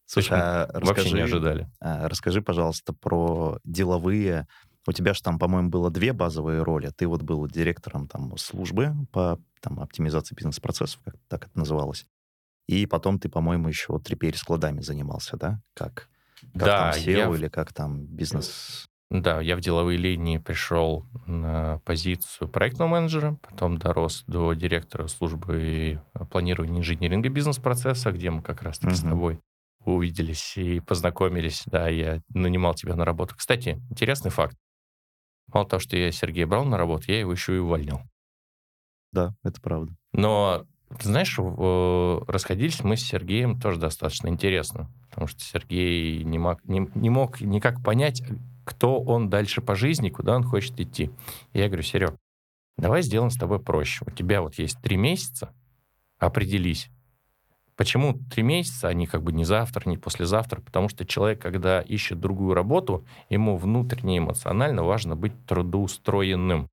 [0.05, 1.69] Слушай, а вообще расскажи, не ожидали.
[1.79, 4.47] А, расскажи, пожалуйста, про деловые.
[4.87, 6.91] У тебя же там, по-моему, было две базовые роли.
[6.95, 12.05] Ты вот был директором там службы по там, оптимизации бизнес-процессов, как так это называлось.
[12.67, 15.61] И потом ты, по-моему, еще вот складами занимался, да?
[15.73, 16.09] Как?
[16.53, 18.85] Как да, там SEO я, или как там бизнес...
[19.09, 26.01] да, я в деловые линии пришел на позицию проектного менеджера, потом дорос до директора службы
[26.31, 29.11] планирования инжиниринга бизнес-процесса, где мы как раз-таки с Мгм.
[29.11, 29.39] тобой
[29.85, 31.63] увиделись и познакомились.
[31.65, 33.35] Да, я нанимал тебя на работу.
[33.35, 34.55] Кстати, интересный факт.
[35.53, 38.01] Мало того, что я Сергея брал на работу, я его еще и увольнял.
[39.11, 39.93] Да, это правда.
[40.13, 40.65] Но,
[40.99, 46.63] ты знаешь, в- расходились мы с Сергеем тоже достаточно интересно, потому что Сергей не мог,
[46.65, 48.23] не, не мог никак понять,
[48.65, 51.11] кто он дальше по жизни, куда он хочет идти.
[51.53, 52.15] И я говорю, Серег,
[52.77, 54.05] давай сделаем с тобой проще.
[54.07, 55.53] У тебя вот есть три месяца,
[56.19, 56.89] определись.
[57.75, 60.61] Почему три месяца, а не как бы не завтра, не послезавтра?
[60.61, 66.69] Потому что человек, когда ищет другую работу, ему внутренне эмоционально важно быть трудоустроенным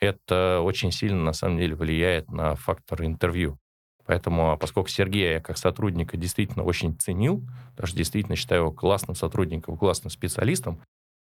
[0.00, 3.58] это очень сильно, на самом деле, влияет на фактор интервью.
[4.06, 9.14] Поэтому, а поскольку Сергея я как сотрудника действительно очень ценил, даже действительно считаю его классным
[9.14, 10.80] сотрудником, классным специалистом,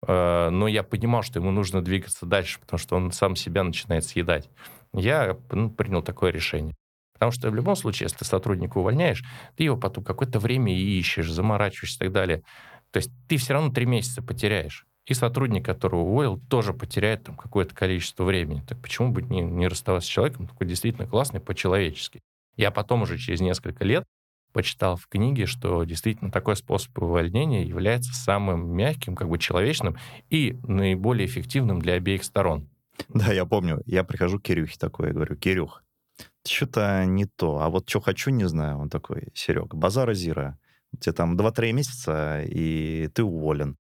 [0.08, 4.06] э, но я понимал, что ему нужно двигаться дальше, потому что он сам себя начинает
[4.06, 4.50] съедать.
[4.92, 6.74] Я ну, принял такое решение.
[7.14, 9.24] Потому что в любом случае, если ты сотрудника увольняешь,
[9.56, 12.44] ты его потом какое-то время ищешь, заморачиваешься и так далее.
[12.92, 14.86] То есть ты все равно три месяца потеряешь.
[15.06, 18.64] И сотрудник, которого уволил, тоже потеряет там какое-то количество времени.
[18.68, 22.22] Так почему бы не, не расставаться с человеком, такой действительно классный по-человечески?
[22.56, 24.06] Я потом уже через несколько лет
[24.54, 29.98] почитал в книге, что действительно такой способ увольнения является самым мягким, как бы человечным
[30.30, 32.70] и наиболее эффективным для обеих сторон.
[33.10, 33.82] Да, я помню.
[33.86, 35.84] Я прихожу к Кирюхе такой, я говорю, Кирюх,
[36.46, 37.60] что-то не то.
[37.60, 38.78] А вот что хочу, не знаю.
[38.78, 40.60] Он такой, Серега, базара зира.
[40.92, 43.78] У тебя там 2-3 месяца, и ты уволен.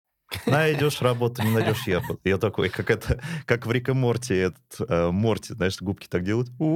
[0.46, 2.02] Найдешь работу, не найдешь я.
[2.24, 6.24] Я такой, как это, как в Рик и Морти, этот, э, Морти, знаешь, губки так
[6.24, 6.50] делают.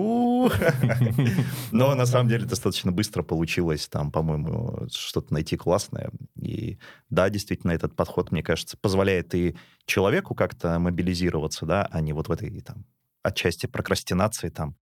[1.72, 6.10] Но на самом деле достаточно быстро получилось там, по-моему, что-то найти классное.
[6.36, 6.78] И
[7.10, 12.28] да, действительно, этот подход, мне кажется, позволяет и человеку как-то мобилизироваться, да, а не вот
[12.28, 12.86] в этой там
[13.22, 14.76] отчасти прокрастинации там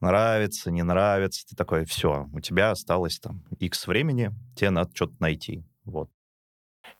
[0.00, 5.14] нравится, не нравится, ты такой, все, у тебя осталось там X времени, тебе надо что-то
[5.20, 5.64] найти.
[5.84, 6.10] Вот.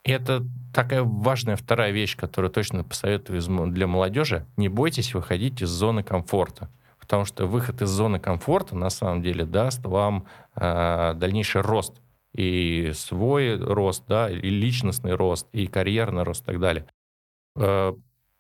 [0.05, 4.47] Это такая важная вторая вещь, которую точно посоветую для молодежи.
[4.57, 6.71] Не бойтесь выходить из зоны комфорта.
[6.99, 12.01] Потому что выход из зоны комфорта на самом деле даст вам э, дальнейший рост.
[12.35, 16.87] И свой рост, да, и личностный рост, и карьерный рост и так далее.
[17.57, 17.95] Э,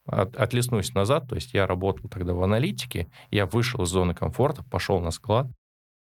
[0.07, 4.62] от- отлеснусь назад, то есть я работал тогда в аналитике, я вышел из зоны комфорта,
[4.64, 5.47] пошел на склад,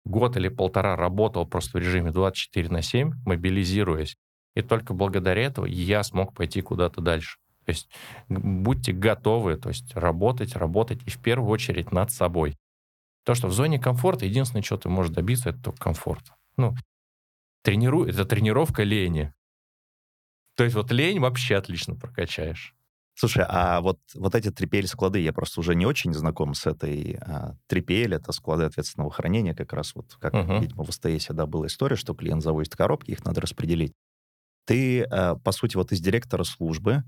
[0.06, 4.18] год или полтора работал просто в режиме 24 на 7, мобилизируясь.
[4.56, 7.38] И только благодаря этому я смог пойти куда-то дальше.
[7.66, 7.90] То есть
[8.28, 12.58] будьте готовы, то есть работать, работать и в первую очередь над собой.
[13.26, 16.32] То, что в зоне комфорта единственное, что ты можешь добиться, это только комфорт.
[16.58, 16.76] Ну,
[17.64, 19.34] тренируй, это тренировка лени.
[20.56, 22.74] То есть вот лень вообще отлично прокачаешь.
[23.14, 27.56] Слушай, а вот, вот эти трипель-склады, я просто уже не очень знаком с этой а,
[27.68, 30.60] трипель, это склады ответственного хранения, как раз вот, как, Мгм.
[30.60, 33.94] видимо, в СТС да, была история, что клиент завозит коробки, их надо распределить.
[34.72, 37.04] Ты, а, по сути, вот из директора службы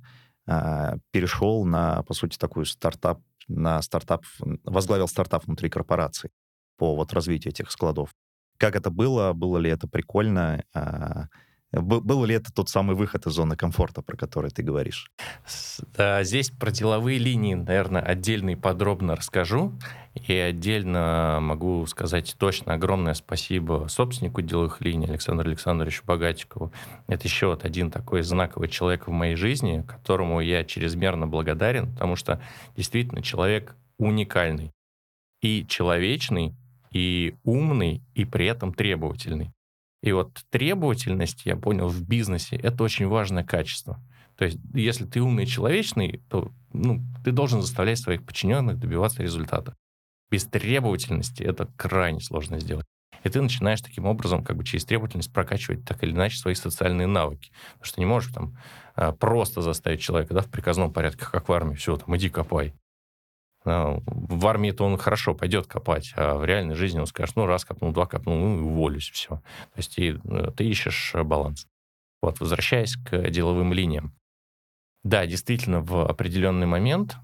[0.46, 4.26] а, перешел на, по сути, такую стартап, на стартап,
[4.66, 6.30] возглавил стартап внутри корпорации
[6.78, 8.10] по вот развитию этих складов.
[8.58, 9.32] Как это было?
[9.32, 10.66] Было ли это прикольно?
[11.74, 15.12] Был ли это тот самый выход из зоны комфорта, про который ты говоришь?
[16.22, 19.74] Здесь про деловые линии, наверное, отдельно и подробно расскажу.
[20.28, 26.72] И отдельно могу сказать точно огромное спасибо собственнику деловых линий Александру Александровичу Богатикову.
[27.08, 32.16] Это еще вот один такой знаковый человек в моей жизни, которому я чрезмерно благодарен, потому
[32.16, 32.40] что
[32.78, 34.72] действительно человек уникальный.
[35.42, 36.56] И человечный,
[36.92, 39.52] и умный, и при этом требовательный.
[40.04, 44.04] И вот требовательность, я понял, в бизнесе это очень важное качество.
[44.36, 49.24] То есть, если ты умный и человечный, то ну, ты должен заставлять своих подчиненных добиваться
[49.24, 49.76] результата.
[50.30, 52.86] Без требовательности это крайне сложно сделать.
[53.24, 57.08] И ты начинаешь таким образом, как бы через требовательность прокачивать так или иначе свои социальные
[57.08, 57.54] навыки.
[57.76, 58.58] Потому что не можешь там
[58.96, 62.74] а, просто заставить человека да, в приказном порядке, как в армии, все, там, иди копай.
[63.66, 67.66] А, В армии-то он хорошо пойдет копать, а в реальной жизни он скажет, ну, раз
[67.66, 69.30] копнул, два копнул, ну, и уволюсь, все.
[69.30, 71.68] То есть и, э, ты ищешь э, баланс.
[72.22, 74.14] Вот, возвращаясь к деловым линиям.
[75.04, 77.18] Да, действительно, в определенный момент,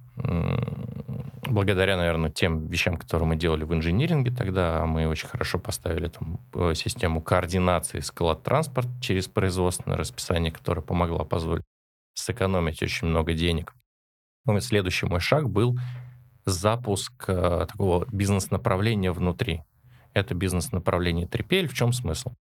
[1.46, 6.40] благодаря, наверное, тем вещам, которые мы делали в инжиниринге тогда, мы очень хорошо поставили там
[6.54, 11.64] э, систему координации склад-транспорт через производственное расписание, которое помогла позволить
[12.14, 13.74] сэкономить очень много денег.
[14.46, 15.78] Ну, следующий мой шаг был
[16.46, 19.64] запуск э, такого бизнес-направления внутри.
[20.14, 21.68] Это бизнес-направление Трипель.
[21.68, 22.34] В чем смысл?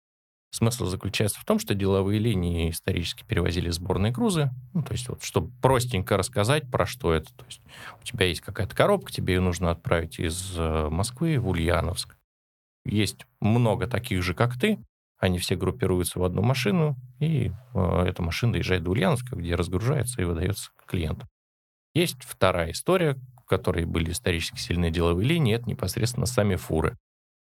[0.50, 4.50] Смысл заключается в том, что деловые линии исторически перевозили сборные грузы.
[4.72, 7.34] Ну, то есть, вот, чтобы простенько рассказать, про что это.
[7.34, 7.60] То есть,
[8.00, 12.16] у тебя есть какая-то коробка, тебе ее нужно отправить из э, Москвы в Ульяновск.
[12.86, 14.78] Есть много таких же, как ты.
[15.18, 20.22] Они все группируются в одну машину, и э, эта машина доезжает до Ульяновска, где разгружается
[20.22, 21.28] и выдается клиенту.
[21.92, 23.16] Есть вторая история,
[23.48, 26.96] которой были исторически сильные деловые линии, это непосредственно сами фуры.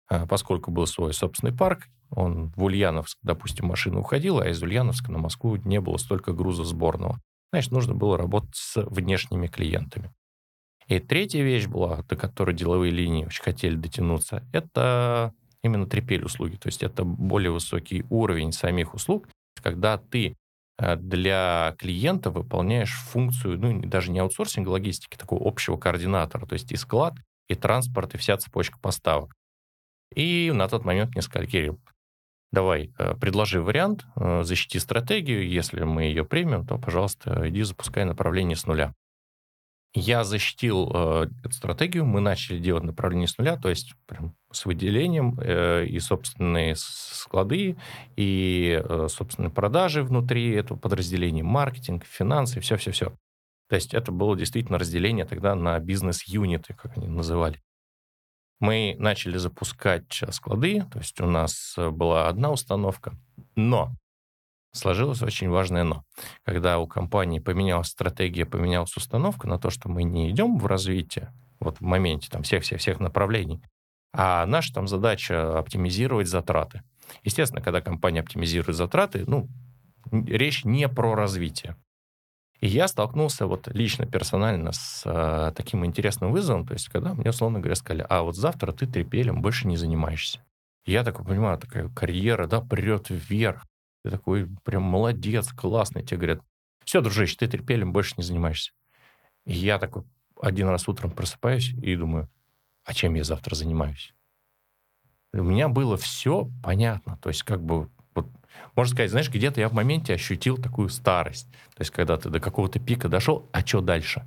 [0.09, 5.11] А поскольку был свой собственный парк, он в Ульяновск, допустим, машина уходила, а из Ульяновска
[5.11, 7.21] на Москву не было столько груза сборного.
[7.53, 10.12] Значит, нужно было работать с внешними клиентами.
[10.87, 16.57] И третья вещь была, до которой деловые линии очень хотели дотянуться, это именно трепель услуги.
[16.57, 19.29] То есть это более высокий уровень самих услуг,
[19.62, 20.37] когда ты
[20.79, 26.77] для клиента выполняешь функцию, ну, даже не аутсорсинга логистики, такого общего координатора, то есть и
[26.77, 27.15] склад,
[27.49, 29.35] и транспорт, и вся цепочка поставок.
[30.15, 31.81] И на тот момент мне сказали, Кирилл,
[32.53, 38.05] давай, э, предложи вариант, э, защити стратегию, если мы ее примем, то, пожалуйста, иди запускай
[38.05, 38.95] направление с нуля.
[39.96, 44.66] Я защитил э, эту стратегию, мы начали делать направление с нуля, то есть прям с
[44.66, 47.76] выделением э, и собственные склады,
[48.16, 53.16] и э, собственные продажи внутри этого подразделения, маркетинг, финансы, все-все-все.
[53.68, 57.62] То есть это было действительно разделение тогда на бизнес-юниты, как они называли.
[58.59, 63.16] Мы начали запускать склады, то есть у нас э, была одна установка,
[63.54, 63.92] но
[64.75, 66.05] сложилось очень важное но.
[66.45, 71.33] Когда у компании поменялась стратегия, поменялась установка на то, что мы не идем в развитие,
[71.61, 73.63] вот в моменте там всех-всех-всех направлений,
[74.13, 76.83] а наша там задача оптимизировать затраты.
[77.23, 79.49] Естественно, когда компания оптимизирует затраты, ну,
[80.13, 81.77] речь не про развитие.
[82.61, 87.31] И я столкнулся вот лично, персонально с э, таким интересным вызовом, то есть когда мне,
[87.31, 90.43] условно говоря, сказали, а вот завтра ты трепелем больше не занимаешься.
[90.87, 93.67] я такой понимаю, такая карьера, да, прет вверх.
[94.05, 96.05] Ты такой прям молодец, классный.
[96.05, 96.43] Тебе говорят,
[96.85, 98.73] все, дружище, ты трепелем больше не занимаешься.
[99.47, 100.05] И я такой
[100.40, 102.31] один раз утром просыпаюсь и думаю,
[102.85, 104.14] а чем я завтра занимаюсь?
[105.33, 107.17] У меня было все понятно.
[107.23, 108.29] То есть как бы, вот,
[108.77, 111.51] можно сказать, знаешь, где-то я в моменте ощутил такую старость.
[111.75, 114.27] То есть когда ты до какого-то пика дошел, а что дальше?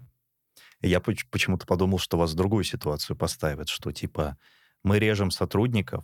[0.82, 4.38] Я почему-то подумал, что вас в другую ситуацию поставят, что типа
[4.84, 6.04] мы режем сотрудников,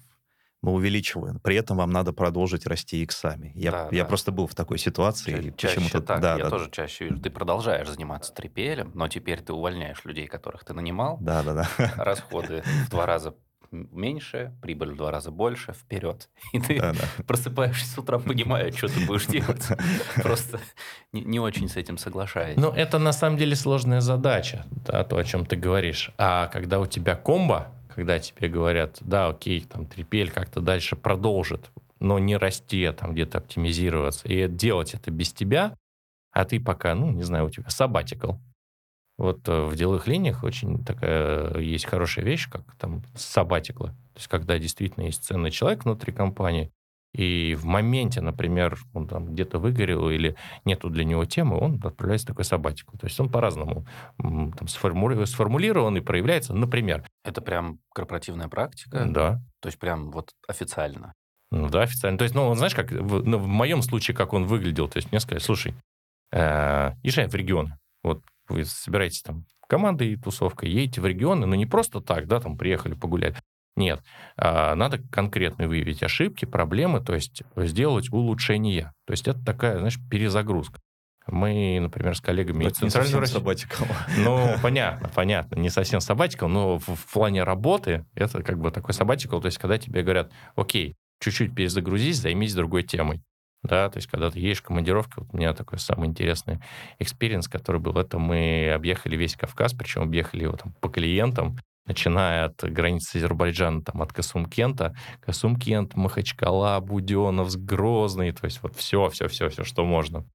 [0.64, 1.40] мы увеличиваем.
[1.42, 3.52] При этом вам надо продолжить расти иксами.
[3.54, 4.08] Я, Да, я да.
[4.08, 5.54] просто был в такой ситуации.
[5.58, 6.22] Чаще почему-то так.
[6.22, 7.20] да, я да, тоже чаще вижу.
[7.20, 11.18] Ты продолжаешь заниматься трепелем, но теперь ты увольняешь людей, которых ты нанимал.
[11.22, 11.68] да, да, да.
[11.98, 13.36] Расходы в два раза
[13.72, 16.30] меньше, прибыль в два раза больше, вперед.
[16.54, 17.24] И ты Да, да.
[17.26, 19.68] просыпаешься с утра, понимая, что ты будешь делать.
[20.16, 20.60] Просто
[21.12, 22.56] не, не очень с этим соглашаюсь.
[22.56, 26.12] Ну, это на самом деле сложная задача, да, то, о чем ты говоришь.
[26.18, 31.72] А когда у тебя комбо, когда тебе говорят, да, окей, там трепель как-то дальше продолжит,
[32.00, 35.78] но не расти, а там где-то оптимизироваться, и делать это без тебя,
[36.32, 38.34] а ты пока, ну, не знаю, у тебя сабатикл.
[39.18, 43.90] Вот э, в деловых линиях очень такая есть хорошая вещь, как там сабатиклы.
[43.90, 46.72] То есть когда действительно есть ценный человек внутри компании,
[47.14, 52.26] и в моменте, например, он там где-то выгорел или нету для него темы, он отправляется
[52.26, 52.98] в такой сабатикл.
[52.98, 53.86] То есть он по-разному
[54.18, 56.54] там, сформули- сформулирован и проявляется.
[56.54, 59.06] Например, Это прям корпоративная практика?
[59.08, 61.14] да, То есть прям вот официально?
[61.52, 62.18] ну да, официально.
[62.18, 65.12] То есть, ну, знаешь, как в, ну, в моем случае, как он выглядел, то есть
[65.12, 65.76] мне сказали, слушай,
[66.32, 67.78] э, езжай в регионы.
[68.02, 72.40] Вот вы собираетесь там командой и тусовкой, едете в регионы, но не просто так, да,
[72.40, 73.36] там приехали погулять.
[73.76, 74.02] Нет,
[74.38, 78.94] а, надо конкретно выявить ошибки, проблемы, то есть сделать улучшения.
[79.06, 80.80] То есть это такая, знаешь, перезагрузка.
[81.26, 83.88] Мы, например, с коллегами Но из совсем России- sabbatical.
[84.18, 85.56] Ну, понятно, понятно.
[85.56, 89.58] Не совсем сабатикал, но в, в плане работы это как бы такой сабатикал, то есть
[89.58, 93.22] когда тебе говорят, окей, чуть-чуть перезагрузись, займись другой темой.
[93.64, 96.60] Да, то есть когда ты едешь в командировку, вот у меня такой самый интересный
[97.00, 102.46] experience, который был, это мы объехали весь Кавказ, причем объехали его там по клиентам, начиная
[102.46, 109.28] от границы Азербайджана, там, от Касумкента, Касумкент, Махачкала, Буденновск, Грозный, то есть вот все, все,
[109.28, 110.26] все, все, что можно.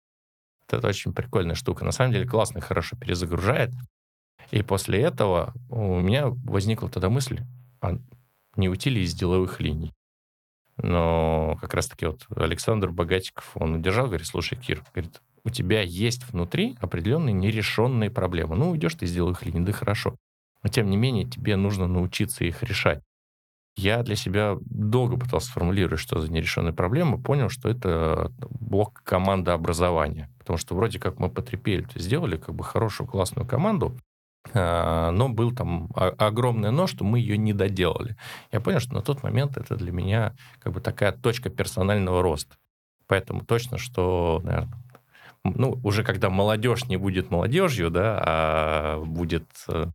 [0.71, 1.85] Это очень прикольная штука.
[1.85, 3.71] На самом деле классно, хорошо перезагружает.
[4.51, 7.41] И после этого у меня возникла тогда мысль,
[7.81, 7.99] а
[8.57, 9.93] не уйти ли из деловых линий?
[10.77, 16.25] Но как раз-таки вот Александр Богатиков, он удержал, говорит, слушай, Кир, говорит, у тебя есть
[16.31, 18.57] внутри определенные нерешенные проблемы.
[18.57, 20.17] Ну, уйдешь ты из деловых линий, да хорошо.
[20.69, 23.03] Но тем не менее, тебе нужно научиться их решать.
[23.75, 30.31] Я для себя долго пытался сформулировать, что за нерешенные проблемы, понял, что это блок командообразования.
[30.39, 33.97] Потому что вроде как мы потрепели, сделали как бы хорошую, классную команду,
[34.53, 38.19] А, но был там огромное но, что мы ее не доделали.
[38.53, 42.57] Я понял, что на тот момент это для меня как бы такая точка персонального роста.
[43.07, 44.79] Поэтому точно, что, наверное,
[45.45, 49.87] ну, уже когда молодежь не будет молодежью, да, а будет э,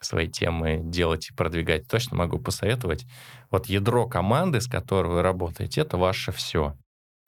[0.00, 3.06] свои темы делать и продвигать, точно могу посоветовать.
[3.50, 6.76] Вот ядро команды, с которой вы работаете, это ваше все.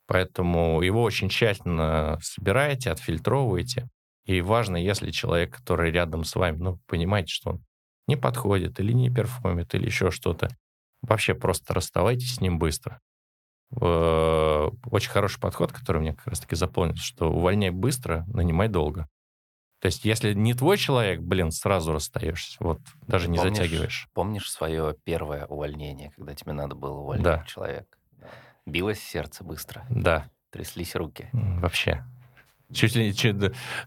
[0.07, 3.89] Поэтому его очень тщательно собираете, отфильтровываете.
[4.25, 7.65] И важно, если человек, который рядом с вами, ну, понимаете, что он
[8.07, 10.49] не подходит или не перформит, или еще что-то,
[11.03, 13.01] вообще просто расставайтесь с ним быстро.
[13.71, 19.07] Очень хороший подход, который мне как раз-таки заполнился, что увольняй быстро, нанимай долго.
[19.81, 22.57] То есть, если не твой человек, блин, сразу расстаешься.
[22.61, 24.09] Вот, даже не помнишь, затягиваешь.
[24.13, 27.45] Помнишь свое первое увольнение, когда тебе надо было увольнять да.
[27.45, 27.97] человека?
[28.67, 29.87] Билось сердце быстро.
[29.89, 30.29] Да.
[30.51, 31.29] Тряслись руки.
[31.33, 32.05] Вообще.
[32.73, 33.37] Чуть ли, чуть,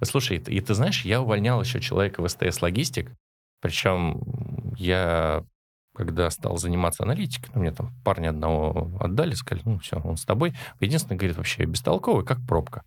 [0.01, 3.11] слушай, и ты знаешь, я увольнял еще человека в СТС Логистик,
[3.59, 5.45] причем я,
[5.93, 10.25] когда стал заниматься аналитикой, ну, мне там парня одного отдали, сказали, ну, все, он с
[10.25, 10.53] тобой.
[10.79, 12.83] Единственное, говорит, вообще бестолковый, как пробка.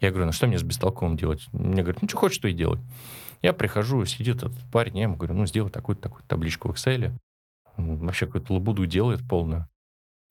[0.00, 1.46] Я говорю, ну, что мне с бестолковым делать?
[1.52, 2.80] Мне говорят, ну, что хочешь, то и делай.
[3.42, 7.12] Я прихожу, сидит этот парень, я ему говорю, ну, сделай такую-то такую табличку в Excel.
[7.76, 9.68] Вообще какую-то лабуду делает полную.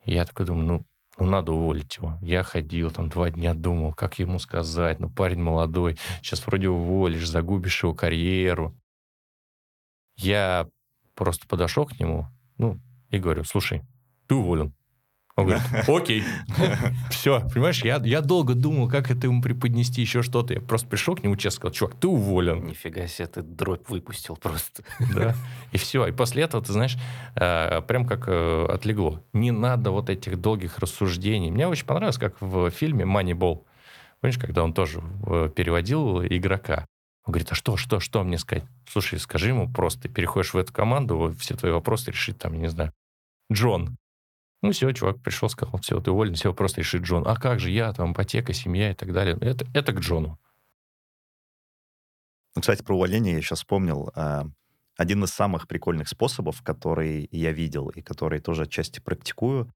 [0.05, 0.85] Я такой думаю, ну,
[1.19, 2.17] ну, надо уволить его.
[2.21, 4.99] Я ходил там два дня, думал, как ему сказать.
[4.99, 8.75] Ну, парень молодой, сейчас вроде уволишь, загубишь его карьеру.
[10.15, 10.67] Я
[11.15, 13.81] просто подошел к нему, ну, и говорю, слушай,
[14.27, 14.73] ты уволен.
[15.35, 16.23] Он говорит, окей.
[17.09, 20.53] Все, понимаешь, я, я долго думал, как это ему преподнести, еще что-то.
[20.53, 22.65] Я просто пришел к нему, честно сказал, чувак, ты уволен.
[22.65, 24.83] Нифига себе, ты дробь выпустил просто.
[25.13, 25.35] Да,
[25.71, 26.07] и все.
[26.07, 26.97] И после этого, ты знаешь,
[27.35, 29.23] э, прям как э, отлегло.
[29.33, 31.49] Не надо вот этих долгих рассуждений.
[31.51, 33.63] Мне очень понравилось, как в фильме «Moneyball».
[34.21, 36.85] Помнишь, когда он тоже э, переводил игрока.
[37.25, 38.65] Он говорит, а что, что, что мне сказать?
[38.87, 42.59] Слушай, скажи ему просто, ты переходишь в эту команду, все твои вопросы решит там, я
[42.59, 42.93] не знаю,
[43.51, 43.97] Джон.
[44.61, 47.27] Ну, все, чувак пришел, сказал, все, ты уволен, все, просто решит Джон.
[47.27, 49.37] А как же я, там, ипотека, семья и так далее.
[49.41, 50.39] Это, это к Джону.
[52.55, 54.11] Ну, кстати, про увольнение я сейчас вспомнил.
[54.15, 54.45] А,
[54.95, 59.73] один из самых прикольных способов, который я видел и который тоже отчасти практикую,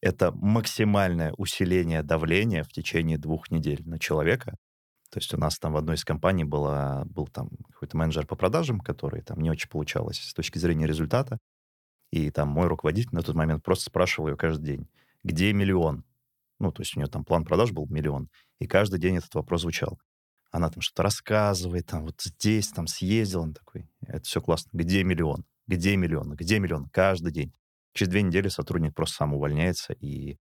[0.00, 4.56] это максимальное усиление давления в течение двух недель на человека.
[5.16, 8.36] То есть у нас там в одной из компаний была, был там какой-то менеджер по
[8.36, 11.38] продажам, который там не очень получалось с точки зрения результата.
[12.10, 14.88] И там мой руководитель на тот момент просто спрашивал ее каждый день,
[15.24, 16.04] где миллион?
[16.58, 18.28] Ну, то есть у нее там план продаж был миллион.
[18.58, 19.98] И каждый день этот вопрос звучал.
[20.50, 24.68] Она там что-то рассказывает, там вот здесь, там съездил, он такой, это все классно.
[24.74, 25.46] Где миллион?
[25.66, 26.34] Где миллион?
[26.34, 26.90] Где миллион?
[26.90, 27.54] Каждый день.
[27.94, 30.36] Через две недели сотрудник просто сам увольняется и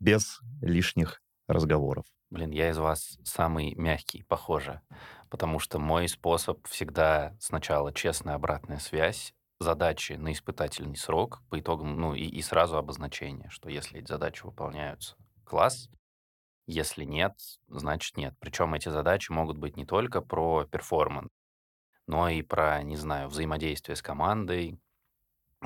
[0.00, 2.06] без лишних разговоров.
[2.30, 4.82] Блин, я из вас самый мягкий, похоже.
[5.30, 11.98] Потому что мой способ всегда сначала честная обратная связь, задачи на испытательный срок по итогам,
[11.98, 15.88] ну и, и сразу обозначение, что если эти задачи выполняются, класс,
[16.66, 17.34] если нет,
[17.68, 18.34] значит нет.
[18.40, 21.30] Причем эти задачи могут быть не только про перформанс,
[22.06, 24.80] но и про, не знаю, взаимодействие с командой,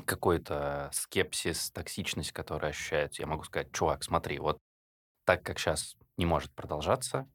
[0.05, 3.23] какой-то скепсис, токсичность, которая ощущается.
[3.23, 4.59] Я могу сказать, чувак, смотри, вот
[5.25, 7.29] так как сейчас не может продолжаться,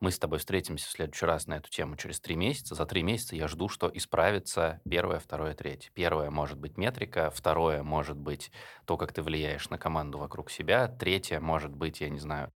[0.00, 2.74] мы с тобой встретимся в следующий раз на эту тему через три месяца.
[2.74, 5.90] За три месяца я жду, что исправится первое, второе, третье.
[5.92, 8.50] Первое может быть метрика, второе может быть
[8.86, 12.50] то, как ты влияешь на команду вокруг себя, третье может быть, я не знаю,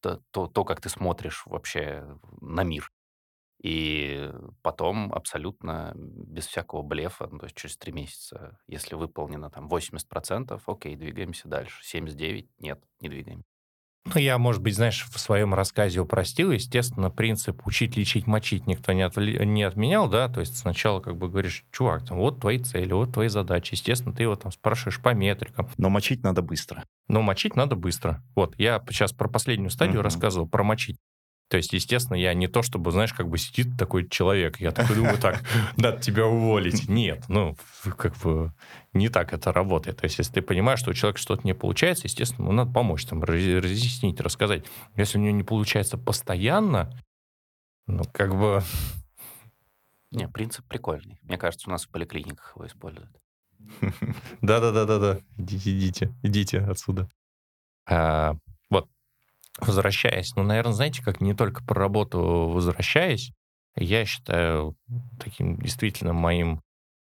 [0.00, 2.90] то, то, то как ты смотришь вообще на мир.
[3.62, 9.68] И потом абсолютно без всякого блефа, ну, то есть через три месяца, если выполнено там
[9.68, 11.80] 80%, окей, двигаемся дальше.
[11.96, 13.51] 79% нет, не двигаемся.
[14.04, 16.50] Ну, я, может быть, знаешь, в своем рассказе упростил.
[16.50, 19.46] Естественно, принцип учить, лечить, мочить никто не, отвли...
[19.46, 23.12] не отменял, да, то есть сначала как бы говоришь, чувак, там, вот твои цели, вот
[23.12, 23.74] твои задачи.
[23.74, 25.68] Естественно, ты его там спрашиваешь по метрикам.
[25.78, 26.84] Но мочить надо быстро.
[27.08, 28.22] Но мочить надо быстро.
[28.34, 30.04] Вот, я сейчас про последнюю стадию uh-huh.
[30.04, 30.98] рассказывал, про мочить.
[31.52, 34.96] То есть, естественно, я не то, чтобы, знаешь, как бы сидит такой человек, я такой
[34.96, 35.42] думаю, так,
[35.76, 36.88] надо тебя уволить.
[36.88, 37.58] Нет, ну,
[37.98, 38.54] как бы
[38.94, 39.98] не так это работает.
[39.98, 43.04] То есть, если ты понимаешь, что у человека что-то не получается, естественно, ему надо помочь,
[43.04, 44.64] там, разъяснить, рассказать.
[44.96, 46.90] Если у него не получается постоянно,
[47.86, 48.62] ну, как бы...
[50.10, 51.18] Не, принцип прикольный.
[51.20, 53.14] Мне кажется, у нас в поликлиниках его используют.
[54.40, 55.20] Да-да-да-да-да.
[55.36, 57.10] Идите, идите, идите отсюда.
[59.60, 63.32] Возвращаясь, ну, наверное, знаете, как не только про работу возвращаясь,
[63.76, 64.76] я считаю
[65.18, 66.62] таким действительно моим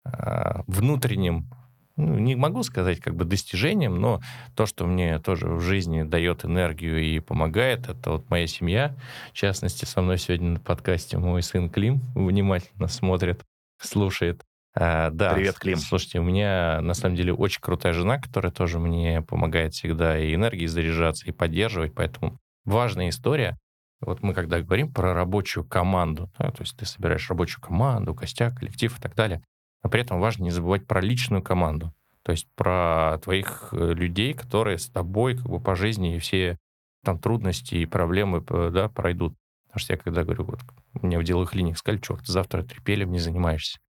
[0.06, 1.50] э, внутренним,
[1.98, 4.22] ну, не могу сказать как бы достижением, но
[4.56, 8.96] то, что мне тоже в жизни дает энергию и помогает, это вот моя семья.
[9.32, 13.44] В частности, со мной сегодня на подкасте мой сын Клим внимательно смотрит.
[13.80, 14.44] слушает.
[14.74, 15.34] А, да.
[15.34, 15.78] Привет, Клим.
[15.78, 20.34] Слушайте, у меня на самом деле очень крутая жена, которая тоже мне помогает всегда и
[20.34, 21.94] энергией заряжаться, и поддерживать.
[21.94, 23.58] Поэтому важная история.
[24.00, 28.58] Вот мы когда говорим про рабочую команду, да, то есть ты собираешь рабочую команду, костяк,
[28.58, 29.44] коллектив и так далее,
[29.84, 31.94] но при этом важно не забывать про личную команду.
[32.24, 36.58] То есть про твоих э, людей, которые с тобой как бы по жизни и все
[37.04, 39.36] там трудности и проблемы да, пройдут.
[39.66, 40.60] Потому что я когда говорю, вот
[41.02, 43.80] мне в деловых линиях сказали, чувак, ты завтра трипелем не занимаешься.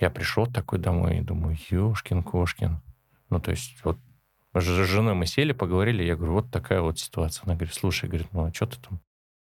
[0.00, 2.80] Я пришел такой домой и думаю, ёшкин кошкин.
[3.28, 3.98] Ну, то есть вот
[4.54, 7.44] с женой мы сели, поговорили, я говорю, вот такая вот ситуация.
[7.44, 9.00] Она говорит, слушай, говорит, ну а что ты там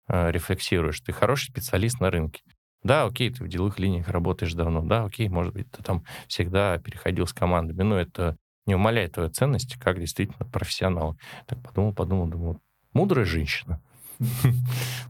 [0.08, 1.00] э, рефлексируешь?
[1.00, 2.42] Ты хороший специалист на рынке.
[2.82, 4.82] Да, окей, ты в деловых линиях работаешь давно.
[4.82, 7.82] Да, окей, может быть, ты там всегда переходил с командами.
[7.82, 8.36] Но это
[8.66, 11.16] не умаляет твою ценности как действительно профессионал.
[11.46, 12.60] Так подумал, подумал, думал,
[12.92, 13.80] мудрая женщина.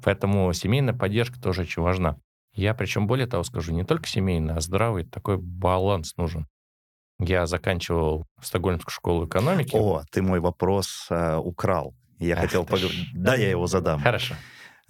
[0.04, 2.16] Поэтому семейная поддержка тоже очень важна.
[2.54, 6.46] Я причем более того скажу, не только семейный, а здравый такой баланс нужен.
[7.18, 9.76] Я заканчивал Стокгольмскую школу экономики.
[9.76, 11.94] О, ты мой вопрос э, украл.
[12.18, 13.08] Я Ах, хотел поговорить.
[13.12, 14.00] Да, я его задам.
[14.00, 14.34] Хорошо.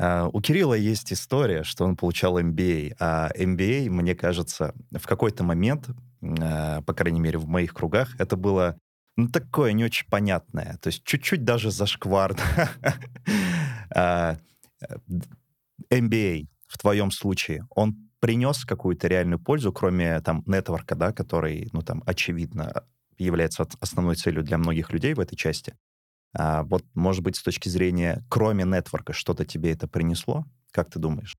[0.01, 5.45] Uh, у Кирилла есть история, что он получал MBA, а MBA, мне кажется, в какой-то
[5.45, 5.91] момент,
[6.23, 8.79] uh, по крайней мере, в моих кругах, это было
[9.17, 12.41] ну, такое не очень понятное, то есть чуть-чуть даже зашкварно.
[13.95, 14.39] uh,
[15.93, 21.83] MBA в твоем случае, он принес какую-то реальную пользу, кроме там нетворка, да, который, ну,
[21.83, 22.85] там, очевидно,
[23.19, 25.75] является основной целью для многих людей в этой части.
[26.33, 30.45] А вот, может быть, с точки зрения, кроме нетворка, что-то тебе это принесло?
[30.71, 31.37] Как ты думаешь?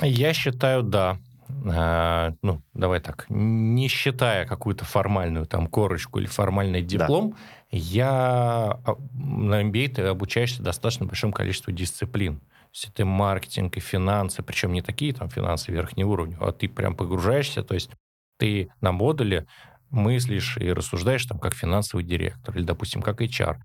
[0.00, 1.18] Я считаю, да.
[1.66, 7.36] А, ну, давай так, не считая какую-то формальную там корочку или формальный диплом, да.
[7.70, 12.40] я а, на MBA ты обучаешься достаточно большому количеству дисциплин.
[12.72, 16.96] Есть это маркетинг и финансы, причем не такие там финансы верхнего уровня, а ты прям
[16.96, 17.90] погружаешься, то есть
[18.38, 19.46] ты на модуле
[19.90, 23.58] мыслишь и рассуждаешь там как финансовый директор или, допустим, как HR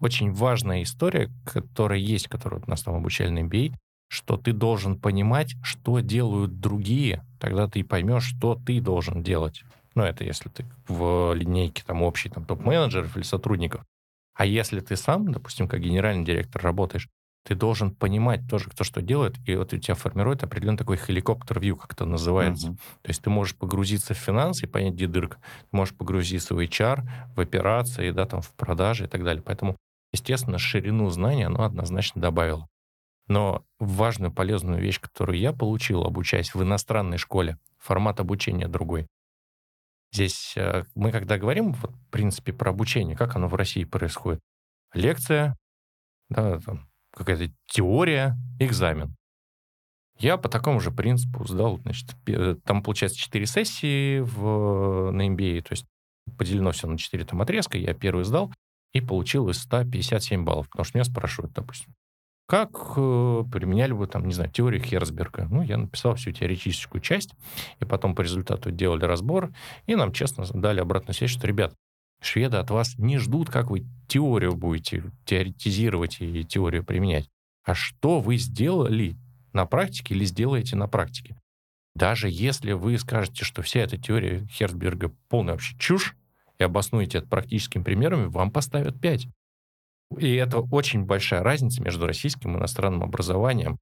[0.00, 3.74] очень важная история, которая есть, которую нас там обучали на MBA,
[4.08, 9.62] что ты должен понимать, что делают другие, тогда ты поймешь, что ты должен делать.
[9.94, 13.84] Ну, это если ты в линейке там общий там, топ-менеджеров или сотрудников.
[14.34, 17.08] А если ты сам, допустим, как генеральный директор работаешь,
[17.48, 21.76] ты должен понимать тоже, кто что делает, и вот у тебя формирует определенный такой хеликоптер-вью,
[21.76, 22.68] как это называется.
[22.68, 22.76] Mm-hmm.
[23.02, 25.38] То есть ты можешь погрузиться в финансы и понять, где дырка.
[25.70, 29.42] Ты можешь погрузиться в HR, в операции, да, там, в продажи и так далее.
[29.42, 29.76] Поэтому
[30.12, 32.68] Естественно, ширину знаний оно однозначно добавило.
[33.26, 39.06] Но важную полезную вещь, которую я получил, обучаясь в иностранной школе, формат обучения другой.
[40.10, 44.40] Здесь э, мы, когда говорим, вот, в принципе, про обучение, как оно в России происходит.
[44.94, 45.54] Лекция,
[46.30, 46.88] да, там,
[47.18, 49.14] какая-то теория, экзамен.
[50.18, 52.10] Я по такому же принципу сдал, значит,
[52.64, 55.86] там, получается, 4 сессии в, на MBA, то есть
[56.36, 58.52] поделено все на 4 там отрезка, я первый сдал,
[58.92, 60.68] и получил из 157 баллов.
[60.70, 61.94] Потому что меня спрашивают, допустим,
[62.48, 65.46] как э, применяли бы, там, не знаю, теорию Херцберга?
[65.50, 67.34] Ну, я написал всю теоретическую часть,
[67.78, 69.52] и потом по результату делали разбор,
[69.86, 71.74] и нам честно дали обратную связь, что, ребят,
[72.20, 77.28] шведы от вас не ждут, как вы теорию будете теоретизировать и теорию применять,
[77.64, 79.16] а что вы сделали
[79.52, 81.36] на практике или сделаете на практике.
[81.94, 86.14] Даже если вы скажете, что вся эта теория Херцберга полная вообще чушь,
[86.58, 89.28] и обоснуете это практическими примерами, вам поставят 5.
[90.18, 93.78] И это очень большая разница между российским и иностранным образованием.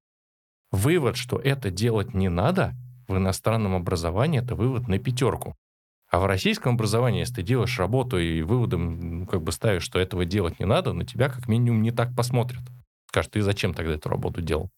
[0.71, 2.73] Вывод, что это делать не надо,
[3.07, 5.55] в иностранном образовании это вывод на пятерку.
[6.09, 9.99] А в российском образовании, если ты делаешь работу и выводом ну, как бы ставишь, что
[9.99, 12.61] этого делать не надо, на тебя как минимум не так посмотрят.
[13.07, 14.69] Скажут, ты зачем тогда эту работу делал?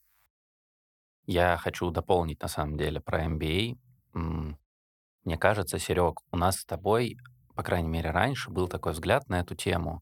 [1.26, 3.78] Я хочу дополнить на самом деле про MBA.
[4.14, 7.18] Мне кажется, Серег, у нас с тобой
[7.60, 10.02] по крайней мере, раньше был такой взгляд на эту тему.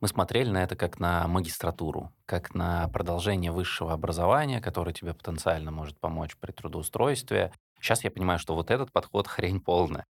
[0.00, 5.70] Мы смотрели на это как на магистратуру, как на продолжение высшего образования, которое тебе потенциально
[5.70, 7.52] может помочь при трудоустройстве.
[7.80, 10.06] Сейчас я понимаю, что вот этот подход хрень полная.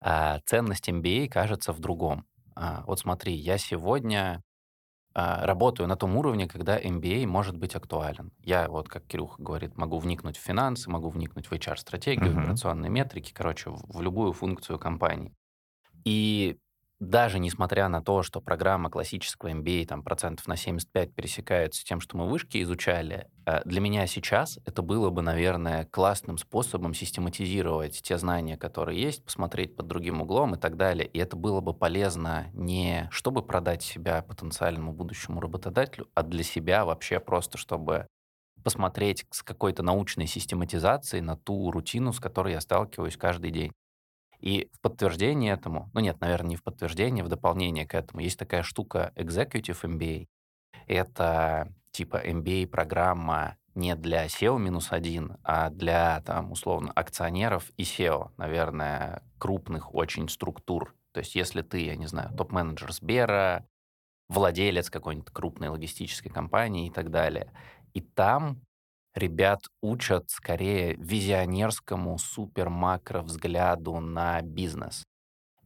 [0.00, 2.26] А ценность MBA кажется в другом.
[2.54, 4.42] А, вот смотри, я сегодня
[5.14, 8.32] а, работаю на том уровне, когда MBA может быть актуален.
[8.44, 12.40] Я, вот как Кирюха говорит, могу вникнуть в финансы, могу вникнуть в HR-стратегию, uh-huh.
[12.40, 15.34] операционные метрики, короче, в, в любую функцию компании.
[16.04, 16.58] И
[17.00, 22.00] даже несмотря на то, что программа классического MBA там, процентов на 75 пересекается с тем,
[22.00, 28.02] что мы вышки изучали, э, для меня сейчас это было бы, наверное, классным способом систематизировать
[28.02, 31.06] те знания, которые есть, посмотреть под другим углом и так далее.
[31.06, 36.84] И это было бы полезно не чтобы продать себя потенциальному будущему работодателю, а для себя
[36.84, 38.06] вообще просто, чтобы
[38.64, 43.72] посмотреть с какой-то научной систематизацией на ту рутину, с которой я сталкиваюсь каждый день.
[44.40, 48.38] И в подтверждение этому, ну нет, наверное, не в подтверждение, в дополнение к этому, есть
[48.38, 50.26] такая штука Executive MBA.
[50.86, 59.94] Это типа MBA-программа не для SEO-1, а для, там, условно, акционеров и SEO, наверное, крупных
[59.94, 60.94] очень структур.
[61.12, 63.66] То есть если ты, я не знаю, топ-менеджер Сбера,
[64.28, 67.52] владелец какой-нибудь крупной логистической компании и так далее.
[67.94, 68.60] И там
[69.18, 75.04] ребят учат скорее визионерскому супер-макро взгляду на бизнес.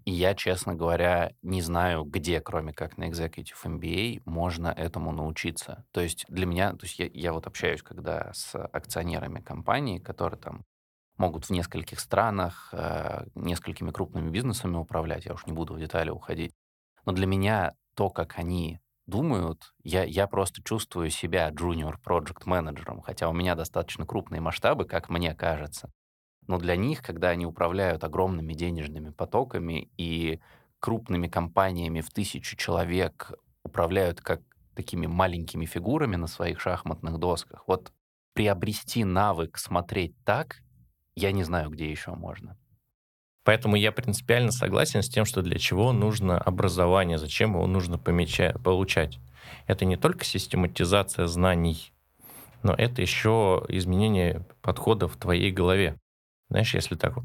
[0.05, 5.85] И я, честно говоря, не знаю, где, кроме как на Executive MBA, можно этому научиться.
[5.93, 10.41] То есть для меня, то есть я, я вот общаюсь когда с акционерами компании, которые
[10.41, 10.65] там
[11.19, 16.11] могут в нескольких странах э, несколькими крупными бизнесами управлять, я уж не буду в детали
[16.11, 16.53] уходить.
[17.05, 23.01] Но для меня то, как они думают, я, я просто чувствую себя junior project менеджером,
[23.01, 25.91] хотя у меня достаточно крупные масштабы, как мне кажется.
[26.47, 30.41] Но для них, когда они управляют огромными денежными потоками и
[30.81, 33.33] крупными компаниями в тысячу человек
[33.65, 34.41] управляют как
[34.75, 37.93] такими маленькими фигурами на своих шахматных досках, вот
[38.35, 40.63] приобрести навык смотреть так,
[41.15, 42.59] я не знаю, где еще можно.
[43.45, 48.61] Поэтому я принципиально согласен с тем, что для чего нужно образование, зачем его нужно помечать,
[48.63, 49.19] получать.
[49.67, 51.93] Это не только систематизация знаний,
[52.63, 55.97] но это еще изменение подхода в твоей голове.
[56.49, 57.25] Знаешь, если так вот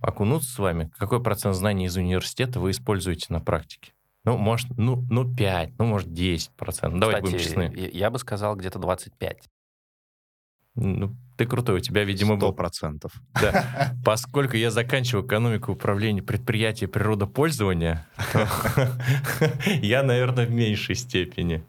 [0.00, 3.92] окунуться с вами, какой процент знаний из университета вы используете на практике?
[4.24, 7.00] Ну, может, ну, ну 5, ну, может, 10 процентов.
[7.00, 7.72] Давайте будем честны.
[7.92, 9.48] Я бы сказал где-то 25.
[10.74, 13.12] Ну, ты крутой, у тебя, видимо, Сто процентов.
[13.40, 13.94] Да.
[14.04, 18.06] Поскольку я заканчиваю экономику управления предприятий природопользования,
[19.82, 21.64] я, наверное, в меньшей степени.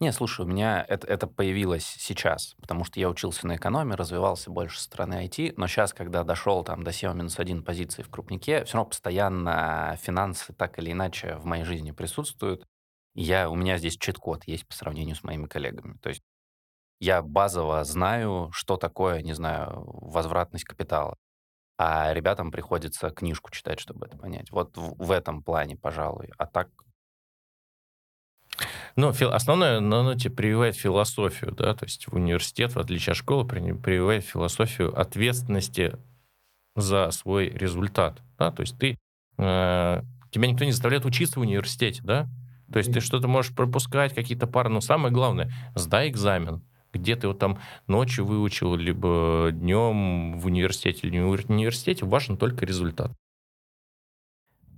[0.00, 4.50] Не, слушай, у меня это, это появилось сейчас, потому что я учился на экономе, развивался
[4.50, 8.74] больше со стороны IT, но сейчас, когда дошел там до SEO-1 позиции в крупнике, все
[8.74, 12.64] равно постоянно финансы так или иначе в моей жизни присутствуют.
[13.14, 15.96] Я, у меня здесь чит-код есть по сравнению с моими коллегами.
[16.02, 16.22] То есть
[17.02, 21.16] я базово знаю, что такое, не знаю, возвратность капитала.
[21.76, 24.52] А ребятам приходится книжку читать, чтобы это понять.
[24.52, 26.30] Вот в, в этом плане, пожалуй.
[26.38, 26.68] А так...
[28.94, 33.16] Ну, основное, ну, оно тебе прививает философию, да, то есть в университет, в отличие от
[33.16, 35.98] школы, прививает философию ответственности
[36.76, 38.98] за свой результат, да, то есть ты,
[39.38, 42.28] э, тебя никто не заставляет учиться в университете, да,
[42.70, 46.62] то есть ты что-то можешь пропускать, какие-то пары, но самое главное, сдай экзамен,
[46.92, 52.36] где ты его там ночью выучил, либо днем в университете или не в университете, важен
[52.36, 53.12] только результат.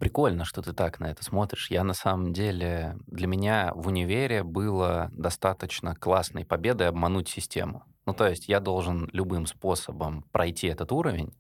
[0.01, 1.71] Прикольно, что ты так на это смотришь.
[1.71, 7.85] Я на самом деле, для меня в универе было достаточно классной победой обмануть систему.
[8.05, 11.33] Ну, то есть я должен любым способом пройти этот уровень,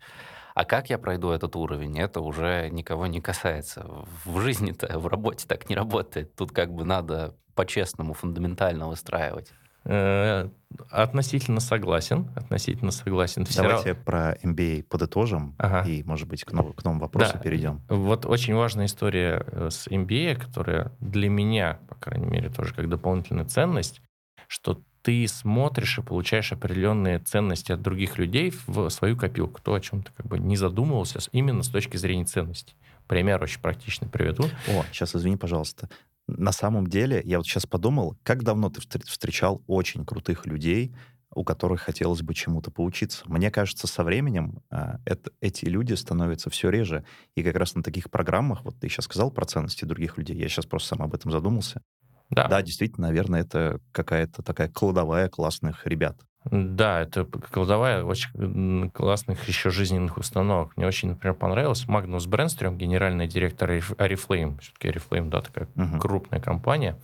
[0.55, 3.85] а как я пройду этот уровень, это уже никого не касается.
[4.25, 6.35] В жизни-то, в работе так не работает.
[6.37, 9.53] Тут как бы надо по-честному, фундаментально выстраивать.
[9.87, 10.49] Э,
[10.91, 13.45] относительно согласен, относительно согласен.
[13.45, 14.05] Все Давайте равно...
[14.05, 15.89] про MBA подытожим ага.
[15.89, 17.39] и, может быть, к, новому, к новому вопросу да.
[17.39, 17.82] перейдем.
[17.89, 22.89] Вот очень важная история э, с MBA, которая для меня, по крайней мере, тоже как
[22.89, 24.01] дополнительная ценность,
[24.49, 29.80] что ты смотришь и получаешь определенные ценности от других людей в свою копилку, то, о
[29.80, 32.74] чем ты как бы не задумывался, именно с точки зрения ценностей.
[33.07, 34.45] Пример очень практичный приведу.
[34.66, 35.91] О, сейчас извини, пожалуйста
[36.27, 40.95] на самом деле, я вот сейчас подумал, как давно ты встречал очень крутых людей,
[41.35, 43.25] у которых хотелось бы чему-то поучиться.
[43.27, 47.05] Мне кажется, со временем э, это, эти люди становятся все реже.
[47.35, 50.49] И как раз на таких программах, вот ты сейчас сказал про ценности других людей, я
[50.49, 51.83] сейчас просто сам об этом задумался.
[52.31, 56.20] Да, да действительно, наверное, это какая-то такая кладовая классных ребят.
[56.51, 60.77] Да, это кладовая очень классных еще жизненных установок.
[60.77, 65.99] Мне очень, например, понравилось Магнус Бренстрем, генеральный директор Арифлейм, все-таки Арифлейм, да, такая uh-huh.
[65.99, 66.99] крупная компания,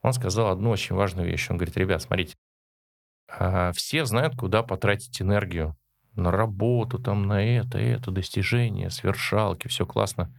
[0.00, 1.50] он сказал одну очень важную вещь.
[1.50, 2.36] Он говорит, ребят, смотрите,
[3.28, 5.76] а, все знают, куда потратить энергию.
[6.14, 10.34] На работу, там, на это, это, достижение, свершалки, все классно.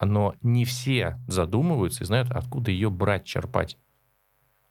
[0.00, 3.76] Но не все задумываются и знают, откуда ее брать, черпать.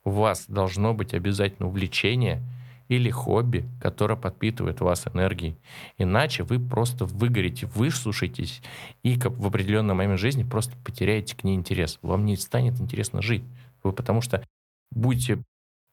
[0.03, 2.41] У вас должно быть обязательно увлечение–
[2.87, 5.57] или хобби, которое подпитывает вас энергией.
[5.97, 8.61] Иначе вы просто выгорите, выслушаетесь
[9.03, 11.99] и в определенный момент жизни просто потеряете к ней интерес.
[12.01, 13.43] Вам не станет интересно жить.
[13.83, 14.43] Вы потому что
[14.91, 15.43] будете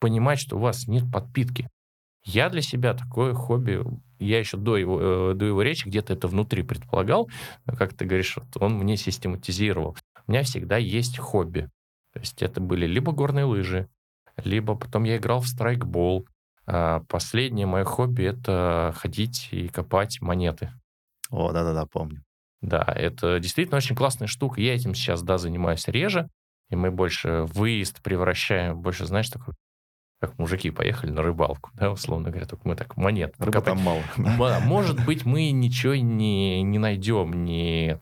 [0.01, 1.69] понимать, что у вас нет подпитки.
[2.25, 3.85] Я для себя такое хобби,
[4.19, 7.29] я еще до его, э, до его речи где-то это внутри предполагал,
[7.67, 9.97] как ты говоришь, вот он мне систематизировал.
[10.27, 11.69] У меня всегда есть хобби.
[12.15, 13.89] То есть это были либо горные лыжи,
[14.43, 16.27] либо потом я играл в страйкбол,
[16.67, 20.73] последнее мое хобби— это ходить и копать монеты.
[21.31, 22.23] О, да-да-да, помню.
[22.63, 24.61] Да, это действительно очень классная штука.
[24.61, 26.31] Я этим сейчас, да, занимаюсь реже,
[26.71, 29.55] и мы больше выезд превращаем, больше, знаешь, такой,
[30.21, 33.35] как мужики поехали на рыбалку, да, условно говоря, только мы так монет.
[33.39, 34.03] Рыбы там мало.
[34.17, 37.99] Да, Может быть, мы ничего не, не найдем, не,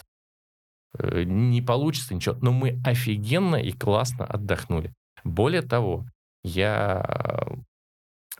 [0.98, 4.92] э, не получится ничего, но мы офигенно и классно отдохнули.
[5.24, 6.06] Более того,
[6.44, 7.46] я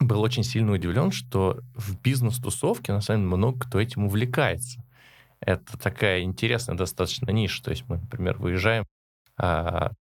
[0.01, 4.85] был очень сильно удивлен, что в бизнес-тусовке на самом деле много кто этим увлекается.
[5.41, 7.63] Это такая интересная достаточно ниша.
[7.63, 8.87] То есть мы, например, выезжаем,
[9.37, 9.93] а,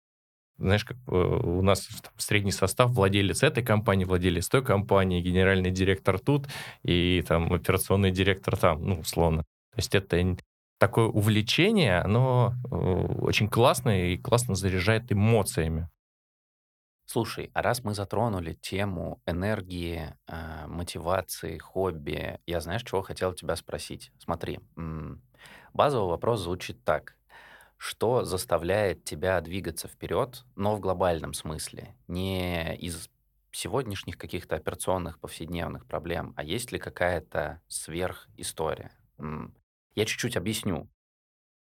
[0.59, 5.70] знаешь, как э, у нас там, средний состав, владелец этой компании, владелец той компании, генеральный
[5.70, 6.49] директор тут
[6.82, 9.45] и там операционный директор там, ну, условно.
[9.72, 10.36] То есть это
[10.78, 15.88] такое увлечение, оно э, очень классное и классно заряжает эмоциями.
[17.13, 23.57] Слушай, а раз мы затронули тему энергии, э, мотивации, хобби, я знаешь, чего хотел тебя
[23.57, 24.13] спросить?
[24.21, 24.61] Смотри,
[25.73, 27.17] базовый вопрос звучит так.
[27.79, 33.11] Что заставляет тебя двигаться вперед, но в глобальном смысле, не из
[33.51, 38.93] сегодняшних каких-то операционных повседневных проблем, а есть ли какая-то сверхистория?
[39.97, 40.89] Я чуть-чуть объясню.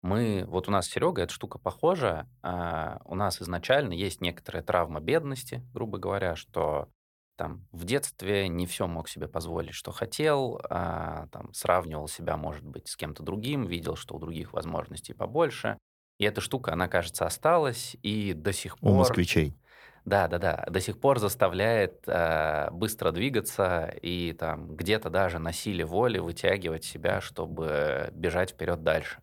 [0.01, 2.27] Мы, вот у нас с Серегой эта штука похожа.
[2.41, 6.87] А, у нас изначально есть некоторая травма бедности, грубо говоря, что
[7.35, 12.65] там в детстве не все мог себе позволить, что хотел, а, там сравнивал себя, может
[12.65, 15.77] быть, с кем-то другим, видел, что у других возможностей побольше.
[16.17, 18.91] И эта штука, она, кажется, осталась и до сих пор...
[18.91, 19.57] У москвичей.
[20.05, 20.65] Да, да, да.
[20.69, 26.83] До сих пор заставляет э, быстро двигаться и там где-то даже на силе воли вытягивать
[26.83, 29.21] себя, чтобы бежать вперед дальше.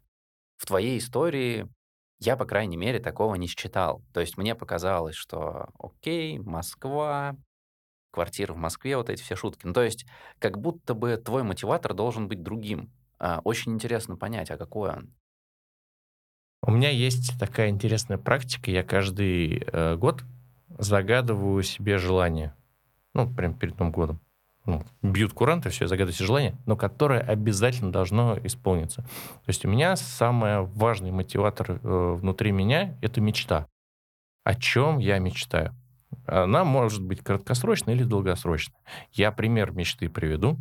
[0.56, 1.68] В твоей истории
[2.18, 4.02] я, по крайней мере, такого не считал.
[4.12, 7.36] То есть мне показалось, что окей, Москва,
[8.10, 9.66] квартира в Москве, вот эти все шутки.
[9.66, 10.06] Ну, то есть
[10.38, 12.90] как будто бы твой мотиватор должен быть другим.
[13.18, 15.14] А, очень интересно понять, а какой он.
[16.62, 18.70] У меня есть такая интересная практика.
[18.70, 20.24] Я каждый э, год
[20.78, 22.56] загадываю себе желание.
[23.14, 24.20] Ну, прям перед Новым годом
[24.66, 29.02] ну, бьют куранты, все, загадывайте желание, но которое обязательно должно исполниться.
[29.02, 33.66] То есть у меня самый важный мотиватор э, внутри меня— это мечта.
[34.44, 35.74] О чем я мечтаю?
[36.26, 38.76] Она может быть краткосрочной или долгосрочной.
[39.12, 40.58] Я пример мечты приведу.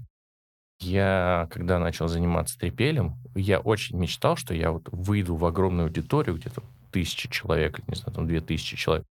[0.79, 6.35] Я, когда начал заниматься трепелем, я очень мечтал, что я вот выйду в огромную аудиторию,
[6.35, 9.05] где-то тысячи человек, не знаю, там две тысячи человек,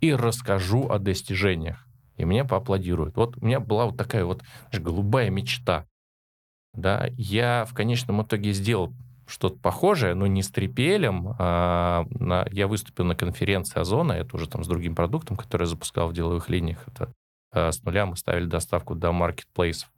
[0.00, 1.86] и расскажу о достижениях
[2.20, 3.16] и мне поаплодируют.
[3.16, 5.86] Вот у меня была вот такая вот знаешь, голубая мечта.
[6.72, 8.92] Да, я в конечном итоге сделал
[9.26, 11.34] что-то похожее, но не с трипелем.
[11.38, 15.68] А на, я выступил на конференции Озона, это уже там с другим продуктом, который я
[15.68, 16.84] запускал в деловых линиях.
[16.86, 17.12] Это
[17.52, 19.90] а, с нуля мы ставили доставку до маркетплейсов.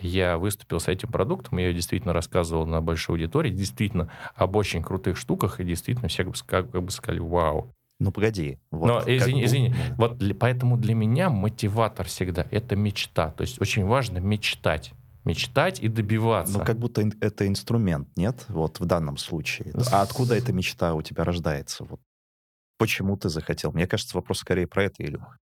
[0.00, 5.16] Я выступил с этим продуктом, я действительно рассказывал на большой аудитории, действительно об очень крутых
[5.16, 8.58] штуках, и действительно все как бы сказали, вау, ну, погоди.
[8.70, 9.74] Вот, Но, извини, извини.
[9.96, 13.30] Вот поэтому для меня мотиватор всегда— это мечта.
[13.30, 14.92] То есть очень важно мечтать
[15.24, 16.58] мечтать и добиваться.
[16.58, 18.44] Ну, как будто это инструмент, нет?
[18.48, 19.72] Вот в данном случае.
[19.90, 21.84] А откуда эта мечта у тебя рождается?
[21.84, 22.00] Вот
[22.78, 23.72] почему ты захотел?
[23.72, 25.38] Мне кажется, вопрос скорее про это, Илюх.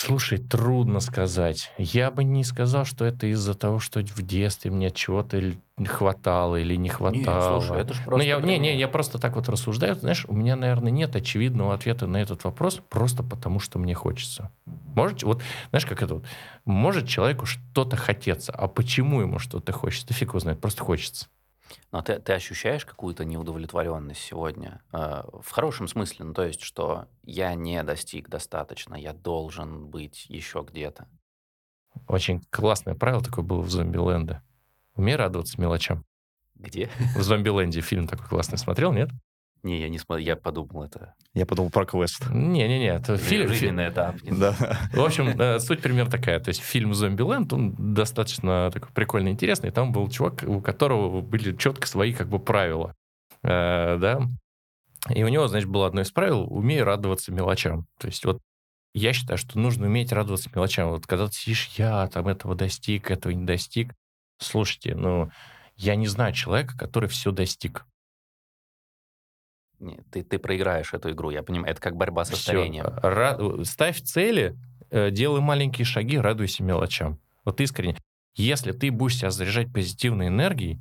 [0.00, 1.70] Слушай, трудно сказать.
[1.76, 5.52] Я бы не сказал, что это из-за того, что в детстве мне чего-то
[5.86, 7.58] хватало или не хватало.
[7.58, 8.16] Не, слушай, это же просто...
[8.16, 9.94] Ну, я, не, не, я просто так вот рассуждаю.
[9.96, 14.50] Знаешь, у меня, наверное, нет очевидного ответа на этот вопрос просто потому, что мне хочется.
[14.94, 16.24] Может, вот, знаешь, как это вот,
[16.64, 20.08] может человеку что-то хотеться, а почему ему что-то хочется?
[20.08, 21.26] Да фиг его знает, просто хочется.
[21.92, 24.82] Но ты, ты ощущаешь какую-то неудовлетворенность сегодня?
[24.92, 30.26] Э, в хорошем смысле, ну то есть, что я не достиг достаточно, я должен быть
[30.28, 31.08] еще где-то.
[32.06, 34.42] Очень классное правило такое было в «Зомби-ленде».
[34.94, 36.04] Умей радоваться мелочам.
[36.54, 36.90] Где?
[37.16, 39.10] В «Зомби-ленде» фильм такой классный смотрел, нет?
[39.62, 41.14] Не, я не смотрел, я подумал это.
[41.34, 42.28] Я подумал про квест.
[42.30, 43.48] Не-не-не, это фильм...
[43.48, 44.16] Жизненный этап.
[44.22, 44.54] Да.
[44.92, 46.40] В общем, э, суть примерно такая.
[46.40, 49.70] То есть фильм «Зомбиленд», он достаточно такой прикольно интересный.
[49.70, 52.94] Там был чувак, у которого были четко свои как бы правила.
[53.42, 54.20] Э, да.
[55.08, 57.86] И у него, значит, было одно из правил «умей радоваться мелочам».
[57.98, 58.40] То есть вот
[58.92, 60.90] я считаю, что нужно уметь радоваться мелочам.
[60.90, 63.94] Вот когда ты сидишь, я там этого достиг, этого не достиг.
[64.38, 65.30] Слушайте, ну,
[65.76, 67.86] я не знаю человека, который все достиг.
[69.80, 71.72] Нет, ты, ты проиграешь эту игру, я понимаю.
[71.72, 72.84] Это как борьба со старением.
[72.84, 74.56] Ра- ставь цели,
[74.90, 77.18] э, делай маленькие шаги, радуйся мелочам.
[77.44, 77.96] Вот искренне.
[78.36, 80.80] Если ты будешь себя заряжать позитивной энергией,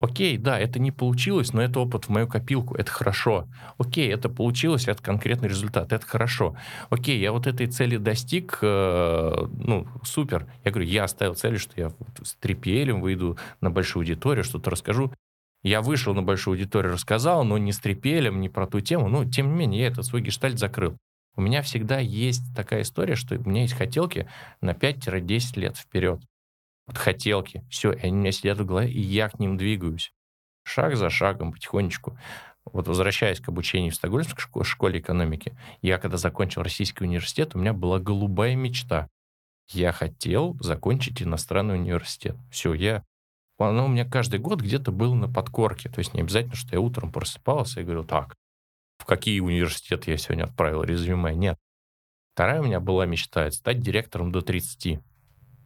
[0.00, 3.46] Окей, да, это не получилось, но это опыт в мою копилку, это хорошо.
[3.76, 6.56] Окей, это получилось, это конкретный результат, это хорошо.
[6.88, 10.46] Окей, я вот этой цели достиг, э, ну, супер.
[10.64, 14.70] Я говорю, я оставил цель, что я вот с трепелем выйду на большую аудиторию, что-то
[14.70, 15.12] расскажу.
[15.62, 19.24] Я вышел на большую аудиторию, рассказал, но не с трепелем, не про ту тему, но
[19.24, 20.96] тем не менее я этот свой гештальт закрыл.
[21.36, 24.28] У меня всегда есть такая история, что у меня есть хотелки
[24.60, 26.20] на 5-10 лет вперед.
[26.86, 27.62] Вот хотелки.
[27.70, 30.12] Все, и они у меня сидят в голове, и я к ним двигаюсь.
[30.64, 32.18] Шаг за шагом, потихонечку.
[32.64, 37.72] Вот возвращаясь к обучению в Стокгольмской школе экономики, я когда закончил Российский университет, у меня
[37.72, 39.08] была голубая мечта.
[39.68, 42.36] Я хотел закончить иностранный университет.
[42.50, 43.04] Все, я
[43.66, 45.88] оно у меня каждый год где-то было на подкорке.
[45.88, 48.34] То есть не обязательно, что я утром просыпался и говорил, так,
[48.98, 51.34] в какие университеты я сегодня отправил резюме?
[51.34, 51.58] Нет.
[52.34, 55.00] Вторая у меня была мечта— стать директором до 30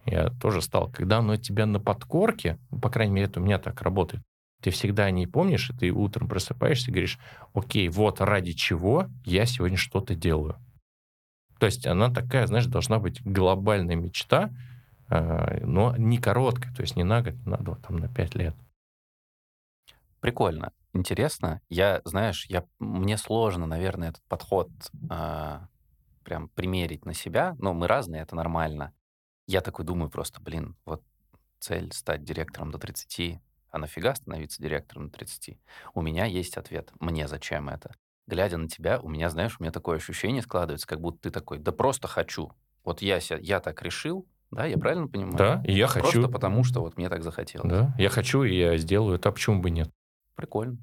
[0.06, 3.58] я тоже стал, когда оно тебя на подкорке, ну, по крайней мере, это у меня
[3.58, 4.22] так работает,
[4.62, 7.18] ты всегда не помнишь, и ты утром просыпаешься и говоришь,
[7.54, 10.56] окей, вот ради чего я сегодня что-то делаю.
[11.58, 14.50] То есть она такая, знаешь, должна быть глобальная мечта,
[15.20, 18.54] но не короткая, то есть не на год, не на два, там на пять лет.
[20.20, 21.60] Прикольно, интересно.
[21.68, 24.70] Я, знаешь, я, мне сложно, наверное, этот подход
[25.10, 25.58] э,
[26.24, 27.54] прям примерить на себя.
[27.58, 28.94] Но мы разные, это нормально.
[29.46, 31.02] Я такой думаю просто, блин, вот
[31.60, 33.38] цель стать директором до 30,
[33.70, 35.58] а нафига становиться директором до 30?
[35.92, 37.92] У меня есть ответ, мне зачем это?
[38.26, 41.58] Глядя на тебя, у меня, знаешь, у меня такое ощущение складывается, как будто ты такой,
[41.58, 42.50] да просто хочу.
[42.82, 45.36] Вот я, я так решил, да, я правильно понимаю?
[45.36, 46.20] Да, и я просто хочу.
[46.20, 47.70] Просто потому, что вот мне так захотелось.
[47.70, 49.90] Да, я хочу, и я сделаю это, а почему бы нет?
[50.34, 50.78] Прикольно.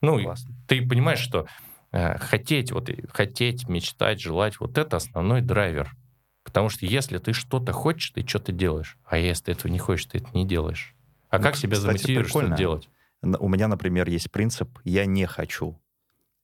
[0.00, 0.54] Ну, Классно.
[0.68, 1.46] ты понимаешь, что
[1.92, 5.96] э, хотеть, вот, хотеть, мечтать, желать, вот это основной драйвер
[6.44, 8.98] Потому что если ты что-то хочешь, ты что-то делаешь.
[9.04, 10.94] А если ты этого не хочешь, ты это не делаешь.
[11.30, 12.88] А ну, как себя кстати, замотивируешь что-то делать?
[13.22, 15.80] У меня, например, есть принцип «я не хочу».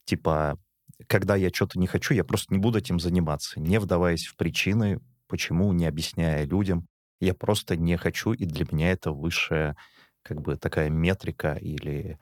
[0.06, 0.58] Типа,
[1.06, 5.00] когда я что-то не хочу, я просто не буду этим заниматься, не вдаваясь в причины,
[5.30, 6.86] почему, не объясняя людям.
[7.20, 9.76] Я просто не хочу, и для меня это высшая
[10.22, 12.18] как бы такая метрика или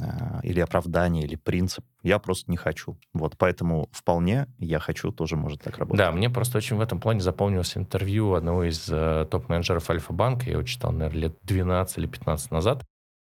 [0.00, 1.84] а, или оправдание, или принцип.
[2.02, 2.98] Я просто не хочу.
[3.12, 5.98] Вот, поэтому вполне я хочу тоже может так работать.
[5.98, 10.52] Да, мне просто очень в этом плане запомнилось интервью одного из э, топ-менеджеров Альфа-банка, я
[10.52, 12.84] его читал, наверное, лет 12 или 15 назад,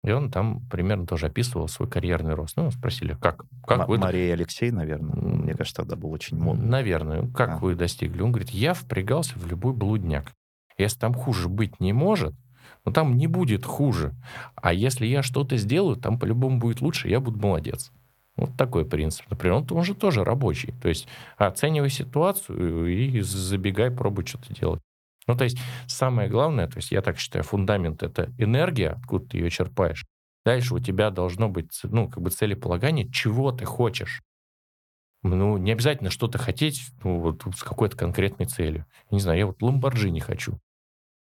[0.06, 2.56] и он там примерно тоже описывал свой карьерный рост.
[2.58, 3.98] Ну, спросили, как, как М- вы...
[3.98, 5.16] Мария Алексей, наверное.
[5.16, 6.68] Мне кажется, тогда был очень модный.
[6.68, 7.28] Наверное.
[7.32, 7.58] Как а.
[7.58, 8.22] вы достигли?
[8.22, 10.32] Он говорит, я впрягался в любой блудняк.
[10.78, 12.36] Если там хуже быть не может,
[12.86, 14.14] но там не будет хуже.
[14.56, 17.92] А если я что-то сделаю, там по-любому будет лучше, я буду молодец.
[18.36, 19.26] Вот такой принцип.
[19.32, 20.74] Например, он, он же тоже рабочий.
[20.84, 24.82] То есть оценивай ситуацию и забегай, пробуй что-то делать.
[25.28, 25.58] Ну, то есть
[25.88, 30.06] самое главное, то есть я так считаю, фундамент— это энергия, откуда ты ее черпаешь.
[30.46, 34.22] Дальше у тебя должно быть, ну, как бы целеполагание, чего ты хочешь.
[35.24, 38.86] Ну, не обязательно что-то хотеть ну, вот, с какой-то конкретной целью.
[39.10, 40.60] Не знаю, я вот Ламборджини хочу.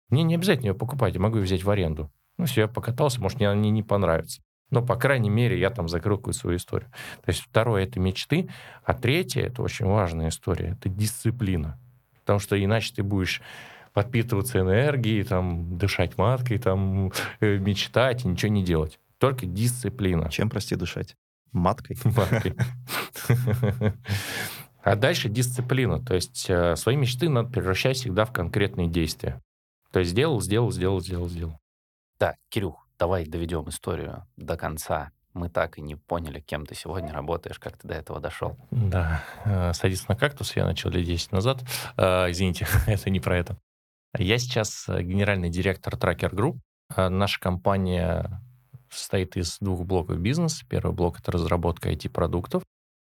[0.09, 2.13] Мне не обязательно ее покупать, я могу ее взять в аренду.
[2.39, 4.41] Ну, все, я покатался, может, мне она не, не понравится.
[4.71, 6.91] Но, по крайней мере, я там закрыл какую-то свою историю.
[7.25, 8.49] То есть второе— это мечты,
[8.85, 11.81] а третье— это очень важная история, это дисциплина.
[12.21, 13.43] Потому что иначе ты будешь
[13.99, 19.01] подпитываться энергией, там, дышать маткой, там, э, мечтать и ничего не делать.
[19.19, 20.31] Только дисциплина.
[20.31, 21.17] Чем, прости, дышать?
[21.51, 21.99] Маткой?
[22.05, 22.55] Маткой.
[24.85, 26.01] А дальше дисциплина.
[26.01, 29.43] То есть э, свои мечты надо превращать всегда в конкретные действия.
[29.91, 31.59] То есть сделал, сделал, сделал, сделал, сделал.
[32.19, 35.11] Так, Кирюх, давай доведем историю до конца.
[35.35, 38.57] Мы так и не поняли, кем ты сегодня работаешь, как ты до этого дошел.
[38.71, 41.65] Да, э, садиться на кактус я начал лет 10 назад.
[41.97, 43.59] Извините, это не про это.
[44.17, 46.59] Я сейчас э, генеральный директор Tracker Group.
[46.97, 48.41] Наша компания
[48.91, 50.65] состоит из двух блоков бизнеса.
[50.69, 52.63] Первый блок— это разработка IT-продуктов.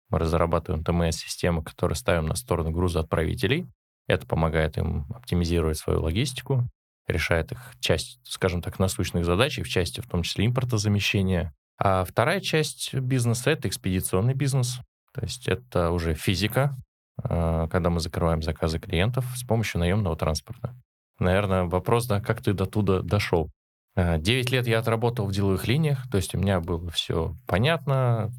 [0.09, 3.67] Мы разрабатываем ТМС-системы, которые ставим на сторону грузоотправителей.
[4.07, 6.69] Это помогает им оптимизировать свою логистику,
[7.07, 11.53] решает их часть, скажем так, насущных задач, и в части в том числе импортозамещения.
[11.79, 14.79] А вторая часть бизнеса— это экспедиционный бизнес.
[15.13, 16.77] То есть это уже физика,
[17.21, 20.75] когда мы закрываем заказы клиентов с помощью наемного транспорта.
[21.19, 23.51] Наверное, вопрос, да, как ты до туда дошел?
[23.95, 28.31] А, девять лет я отработал в деловых линиях, то есть у меня было все понятно,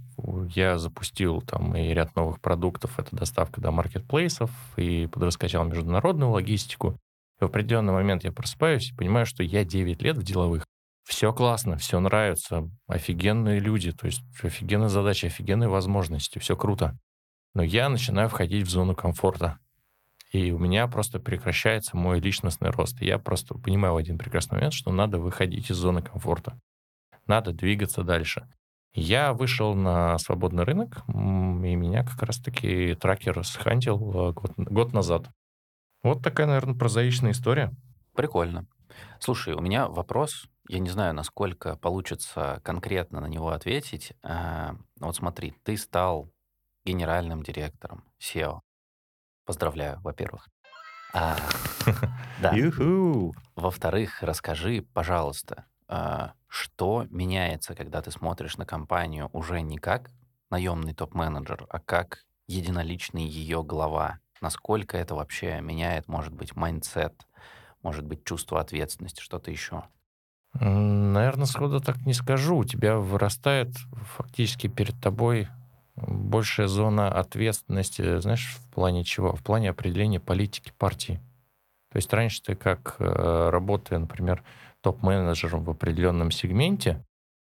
[0.55, 6.99] я запустил там и ряд новых продуктов, это доставка до маркетплейсов, и подраскачал международную логистику.
[7.41, 10.67] И в определенный момент я просыпаюсь и понимаю, что я 9 лет в деловых.
[11.05, 16.99] Все классно, все нравится, офигенные люди, то есть офигенная задача, офигенные возможности, все круто.
[17.55, 19.59] Но я начинаю входить в зону комфорта.
[20.33, 23.01] И у меня просто прекращается мой личностный рост.
[23.01, 26.59] И я просто понимаю в один прекрасный момент, что надо выходить из зоны комфорта.
[27.27, 28.49] надо двигаться дальше.
[28.93, 31.13] Я вышел на свободный рынок, и
[31.75, 35.31] меня как раз-таки тракер схантил э, год, год назад.
[36.05, 37.73] Вот такая, наверное, прозаичная история.
[38.15, 38.67] Прикольно.
[39.19, 44.13] Слушай, у меня вопрос, я не знаю, насколько получится конкретно на него ответить.
[44.23, 46.31] А, вот смотри, ты стал
[46.85, 48.61] генеральным директором SEO.
[49.45, 50.49] Поздравляю, во-первых.
[51.13, 51.37] А,
[52.43, 52.53] да.
[53.55, 60.11] Во-вторых, расскажи, пожалуйста, а, что меняется, когда ты смотришь на компанию уже не как
[60.51, 64.19] наемный топ-менеджер, а как единоличный ее глава?
[64.41, 67.15] Насколько это вообще меняет, может быть, mindset,
[67.83, 69.85] может быть, чувство ответственности, что-то еще?
[70.55, 72.59] Наверное, сходу так не скажу.
[72.59, 73.75] У тебя вырастает
[74.17, 75.49] фактически перед тобой
[75.97, 79.35] большая зона ответственности, знаешь, в плане чего?
[79.35, 81.21] В плане определения политики партии.
[81.91, 84.43] То есть раньше ты как э, работая, например,
[84.81, 87.05] топ-менеджером в определенном сегменте,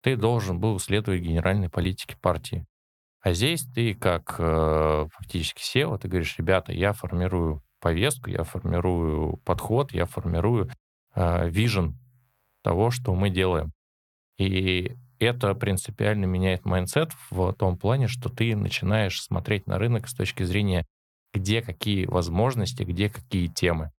[0.01, 2.65] ты должен был следовать генеральной политике партии.
[3.21, 9.37] А здесь ты как э, фактически CEO, ты говоришь, ребята, я формирую повестку, я формирую
[9.45, 10.71] подход, я формирую
[11.15, 11.93] vision э,
[12.63, 13.71] того, что мы делаем.
[14.37, 20.13] И это принципиально меняет mindset в том плане, что ты начинаешь смотреть на рынок с
[20.13, 20.85] точки зрения,
[21.33, 23.91] где какие возможности, где какие темы.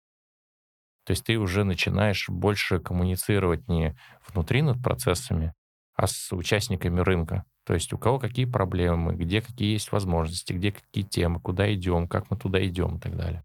[1.06, 3.96] То есть ты уже начинаешь больше коммуницировать не
[4.28, 5.54] внутри над процессами,
[5.96, 7.44] а с участниками рынка.
[7.66, 12.08] То есть у кого какие проблемы, где какие есть возможности, где какие темы, куда идем,
[12.08, 13.44] как мы туда идем и так далее.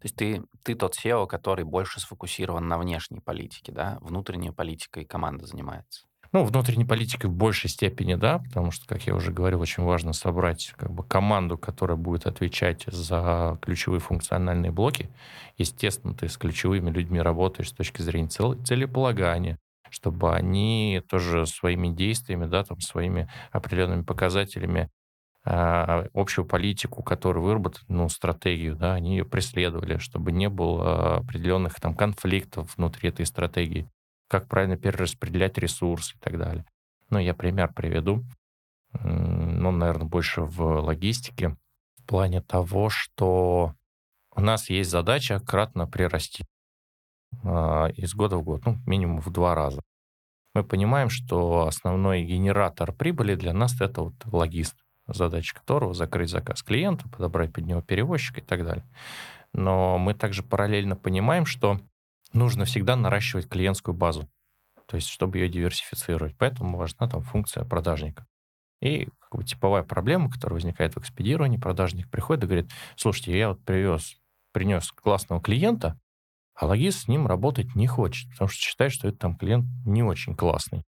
[0.00, 3.98] То есть ты, ты тот SEO, который больше сфокусирован на внешней политике, да?
[4.00, 6.07] Внутренняя политика и команда занимается.
[6.32, 10.12] Ну, внутренней политикой в большей степени, да, потому что, как я уже говорил, очень важно
[10.12, 15.08] собрать как бы команду, которая будет отвечать за ключевые функциональные блоки.
[15.56, 19.58] Естественно, ты с ключевыми людьми работаешь с точки зрения цел- целеполагания,
[19.88, 24.90] чтобы они тоже своими действиями, да, там, своими определенными показателями
[25.46, 31.76] э, общую политику, которую выработали, ну, стратегию, да, они ее преследовали, чтобы не было определенных
[31.80, 33.88] там конфликтов внутри этой стратегии
[34.28, 36.64] как правильно перераспределять ресурсы и так далее.
[37.10, 38.22] Ну, я пример приведу.
[38.92, 41.56] Ну, наверное, больше в логистике.
[41.96, 43.74] В плане того, что
[44.34, 46.46] у нас есть задача кратно прирасти
[47.42, 47.46] э,
[47.96, 49.82] из года в год, ну, минимум в два раза.
[50.54, 54.76] Мы понимаем, что основной генератор прибыли для нас это вот логист,
[55.06, 58.84] задача которого закрыть заказ клиента, подобрать под него перевозчика и так далее.
[59.52, 61.80] Но мы также параллельно понимаем, что
[62.32, 64.28] нужно всегда наращивать клиентскую базу,
[64.86, 66.36] то есть чтобы ее диверсифицировать.
[66.38, 68.26] Поэтому важна там функция продажника.
[68.80, 73.50] И как бы, типовая проблема, которая возникает в экспедировании, продажник приходит и говорит, слушайте, я
[73.50, 74.16] вот привез,
[74.52, 75.98] принес классного клиента,
[76.54, 80.02] а логист с ним работать не хочет, потому что считает, что этот там клиент не
[80.02, 80.84] очень классный.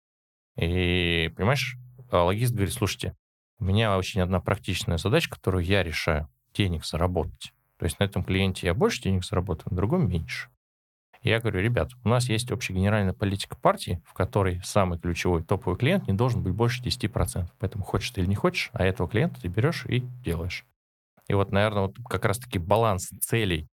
[0.56, 1.76] И, понимаешь,
[2.10, 3.16] а логист говорит, слушайте,
[3.58, 7.52] у меня очень одна практичная задача, которую я решаю, денег заработать.
[7.78, 10.48] То есть на этом клиенте я больше денег заработаю, на другом меньше.
[11.28, 15.78] Я говорю, ребят, у нас есть общая генеральная политика партии, в которой самый ключевой топовый
[15.78, 17.50] клиент не должен быть больше 10%.
[17.58, 20.64] Поэтому хочешь ты или не хочешь, а этого клиента ты берешь и делаешь.
[21.26, 23.68] И вот, наверное, вот как раз-таки баланс целей,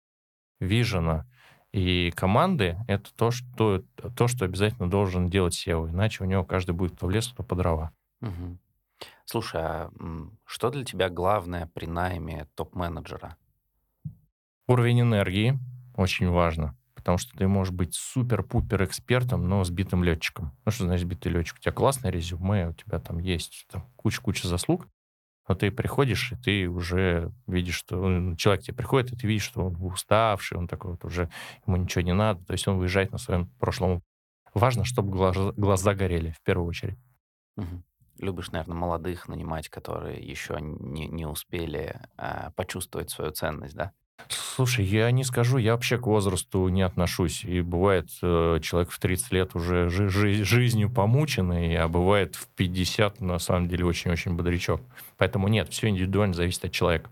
[0.60, 1.26] вижена
[1.72, 3.82] и команды— это то, что,
[4.16, 7.42] то, что обязательно должен делать SEO, иначе у него каждый будет то в лес, то
[7.42, 7.92] по дрова.
[8.22, 8.56] Угу.
[9.26, 9.90] Слушай, а
[10.46, 13.36] что для тебя главное при найме топ-менеджера?
[14.66, 15.58] Уровень энергии
[15.98, 20.56] очень важно потому что ты можешь быть супер-пупер экспертом, но сбитым летчиком.
[20.64, 21.56] Ну, что значит сбитый летчик?
[21.58, 24.86] У тебя классное резюме, у тебя там есть куча-куча заслуг,
[25.48, 29.66] но ты приходишь, и ты уже видишь, что человек тебе приходит, и ты видишь, что
[29.66, 31.28] он уставший, он такой вот уже,
[31.66, 34.00] ему ничего не надо, то есть он выезжает на своем прошлом.
[34.54, 36.98] Важно, чтобы глаза, глаза горели в первую очередь.
[37.56, 37.82] Угу.
[38.20, 43.90] Любишь, наверное, молодых нанимать, которые еще не, не успели а, почувствовать свою ценность, да?
[44.28, 47.44] Слушай, я не скажу, я вообще к возрасту не отношусь.
[47.44, 52.48] И бывает, э, человек в 30 лет уже жи- жи- жизнью помученный, а бывает в
[52.48, 54.80] 50, на самом деле, очень-очень бодрячок.
[55.18, 57.10] Поэтому нет, все индивидуально зависит от человека.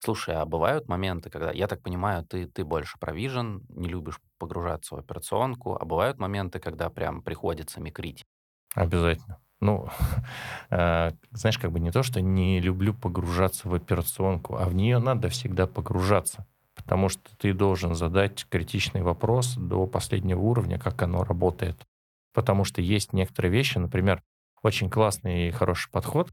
[0.00, 4.94] Слушай, а бывают моменты, когда, я так понимаю, ты, ты больше провижен, не любишь погружаться
[4.94, 8.24] в операционку, а бывают моменты, когда прям приходится микрить?
[8.74, 9.40] Обязательно.
[9.60, 9.88] Ну,
[10.70, 14.98] э, знаешь, как бы не то, что не люблю погружаться в операционку, а в нее
[14.98, 21.24] надо всегда погружаться, потому что ты должен задать критичный вопрос до последнего уровня, как оно
[21.24, 21.86] работает.
[22.34, 24.22] Потому что есть некоторые вещи, например,
[24.62, 26.30] очень классный и хороший подход,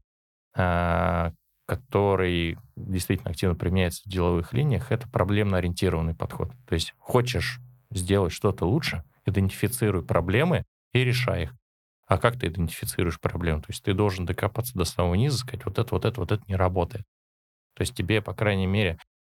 [0.56, 1.30] э,
[1.66, 6.52] который действительно активно применяется в деловых линиях, это проблемно-ориентированный подход.
[6.66, 7.58] То есть хочешь
[7.90, 11.54] сделать что-то лучше, идентифицируй проблемы и решай их.
[12.06, 13.60] А как ты идентифицируешь проблему?
[13.60, 16.42] То есть ты должен докопаться до самого низа, сказать, вот это, вот это, вот это
[16.46, 17.04] не работает.
[17.74, 18.98] То есть тебе, по крайней мере,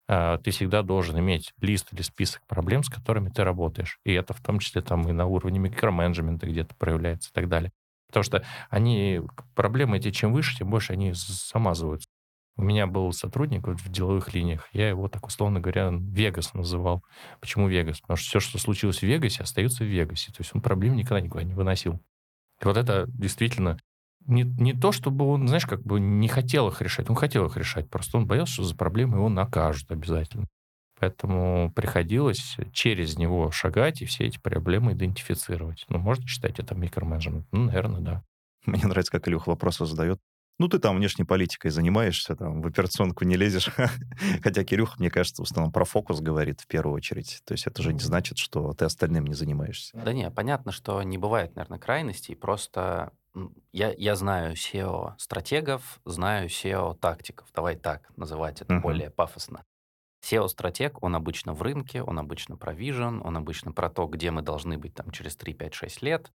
[0.08, 3.98] а, ты всегда должен иметь лист или список проблем, с которыми ты работаешь.
[4.04, 7.72] И это в том числе там и на уровне микроменеджмента где-то проявляется и так далее.
[8.08, 9.20] Потому что они,
[9.54, 12.08] проблемы эти, чем выше, тем больше они замазываются.
[12.56, 17.02] У меня был сотрудник вот в деловых линиях, я его так условно говоря Вегас называл.
[17.40, 18.00] Почему Вегас?
[18.00, 20.32] Потому что все, что случилось в Вегасе, остается в Вегасе.
[20.32, 22.00] То есть он проблем никогда никуда не выносил.
[22.60, 23.78] И вот это действительно
[24.26, 27.08] не, не то, чтобы он, знаешь, как бы не хотел их решать.
[27.08, 30.46] Он хотел их решать, просто он боялся, что за проблемы его накажут обязательно.
[30.98, 35.84] Поэтому приходилось через него шагать и все эти проблемы идентифицировать.
[35.88, 37.46] Ну, можно считать это микроменеджмент?
[37.52, 38.24] Ну, наверное, да.
[38.64, 40.18] Мне нравится, как Илюха вопросы задает.
[40.58, 43.70] Ну, ты там внешней политикой занимаешься, там, в операционку не лезешь.
[44.42, 47.42] Хотя Кирюха, мне кажется, в основном про фокус говорит в первую очередь.
[47.44, 49.96] То есть это же не значит, что ты остальным не занимаешься.
[49.96, 52.34] Да не, понятно, что не бывает, наверное, крайностей.
[52.34, 53.12] Просто
[53.72, 57.48] я, я знаю SEO-стратегов, знаю SEO-тактиков.
[57.54, 58.80] Давай так называть это uh-huh.
[58.80, 59.64] более пафосно.
[60.24, 64.40] SEO-стратег, он обычно в рынке, он обычно про vision, он обычно про то, где мы
[64.40, 66.32] должны быть там через 3, 5, 6 лет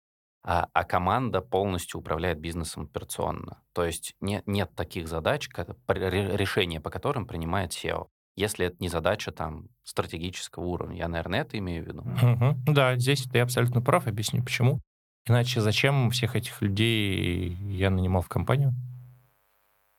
[0.50, 3.62] а, а команда полностью управляет бизнесом операционно.
[3.74, 8.08] То есть не, нет таких задач, как, решения по которым принимает SEO.
[8.38, 11.00] Если это не задача там стратегического уровня.
[11.00, 12.00] Я, наверное, это имею в виду.
[12.02, 12.74] Угу.
[12.74, 14.08] Да, здесь ты абсолютно прав.
[14.08, 14.80] Объясню, почему.
[15.26, 18.74] Иначе зачем всех этих людей я нанимал в компанию,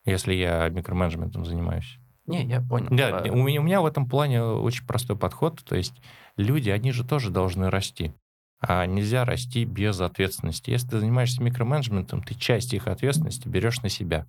[0.07, 1.99] если я микроменеджментом занимаюсь?
[2.25, 2.89] Не, я понял.
[2.91, 5.63] Да, у меня, у меня в этом плане очень простой подход.
[5.63, 6.01] То есть
[6.39, 8.15] люди, они же тоже должны расти.
[8.61, 10.71] А нельзя расти без ответственности.
[10.71, 14.27] Если ты занимаешься микроменеджментом, ты часть их ответственности берешь на себя.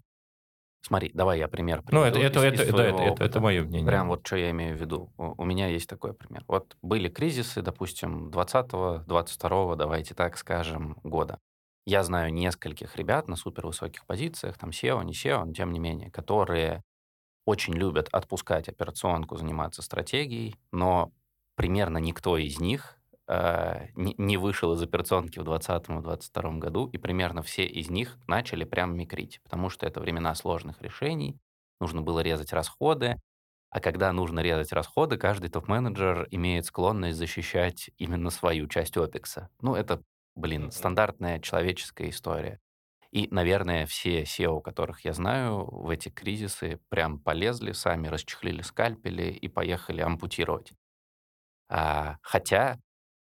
[0.81, 2.01] Смотри, давай я пример приведу.
[2.01, 3.85] Ну, это, это, из, это, из да, это, это, это мое мнение.
[3.85, 5.11] Прям вот что я имею в виду.
[5.17, 6.45] У, у меня есть такой пример.
[6.47, 11.39] Вот были кризисы, допустим, 20-го, 22-го, давайте так скажем, года.
[11.85, 16.11] Я знаю нескольких ребят на супервысоких позициях, там SEO, не SEO, но тем не менее,
[16.11, 16.83] которые
[17.45, 21.11] очень любят отпускать операционку, заниматься стратегией, но
[21.55, 22.98] примерно никто из них
[23.95, 29.39] не вышел из операционки в 2020-2022 году, и примерно все из них начали прям микрить,
[29.43, 31.37] потому что это времена сложных решений,
[31.79, 33.17] нужно было резать расходы,
[33.71, 39.49] а когда нужно резать расходы, каждый топ-менеджер имеет склонность защищать именно свою часть опекса.
[39.61, 40.01] Ну, это,
[40.35, 42.59] блин, стандартная человеческая история.
[43.11, 49.31] И, наверное, все SEO, которых я знаю, в эти кризисы прям полезли, сами расчехлили скальпели
[49.31, 50.73] и поехали ампутировать.
[51.69, 52.79] А, хотя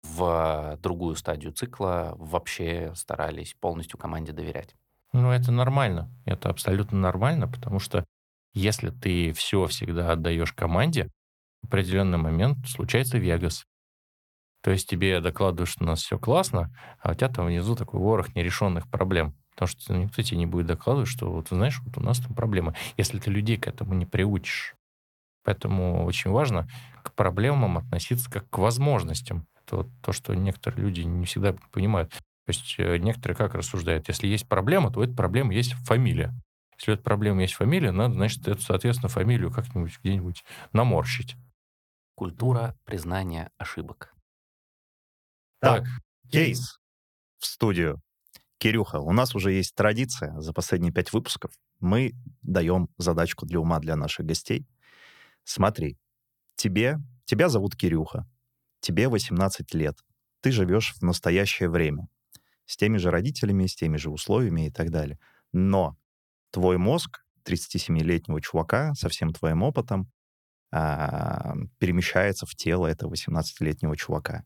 [0.03, 4.75] в другую стадию цикла вообще старались полностью команде доверять.
[5.13, 6.11] Ну, это нормально.
[6.25, 8.05] Это абсолютно нормально, потому что
[8.55, 11.11] если ты все всегда отдаешь команде,
[11.63, 13.65] в определенный момент случается Вегас.
[14.63, 18.01] То есть тебе докладывают, что у нас все классно, а у тебя там внизу такой
[18.01, 19.35] ворох нерешенных проблем.
[19.51, 22.75] Потому что никто тебе не будет докладывать, что вот, знаешь, вот у нас там проблемы.
[22.97, 24.75] Если ты людей к этому не приучишь.
[25.45, 26.69] Поэтому очень важно
[27.03, 29.47] к проблемам относиться как к возможностям.
[29.71, 32.11] Вот то, что некоторые люди не всегда понимают.
[32.11, 36.35] То есть э, некоторые как рассуждают, если есть проблема, то эта проблема есть фамилия.
[36.79, 41.37] Если эта проблема есть фамилия, надо, значит, эту, соответственно, фамилию как-нибудь где-нибудь наморщить.
[42.17, 44.15] Культура признания ошибок.
[45.61, 45.85] Так,
[46.31, 46.79] кейс
[47.39, 48.01] в студию.
[48.59, 51.53] Кирюха, у нас уже есть традиция за последние пять выпусков.
[51.81, 54.67] Мы даем задачку для ума для наших гостей.
[55.45, 55.99] Смотри,
[56.55, 58.25] тебе, тебя зовут Кирюха,
[58.83, 59.97] тебе 18 лет,
[60.41, 62.09] ты живешь в настоящее время,
[62.67, 65.19] с теми же родителями, с теми же условиями и так далее.
[65.53, 65.97] Но
[66.51, 70.11] твой мозг 37-летнего чувака со всем твоим опытом
[70.71, 74.45] а, перемещается в тело этого 18-летнего чувака.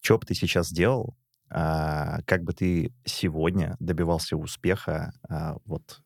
[0.00, 1.16] Что бы ты сейчас сделал,
[1.48, 6.00] а, как бы ты сегодня добивался успеха, а, вот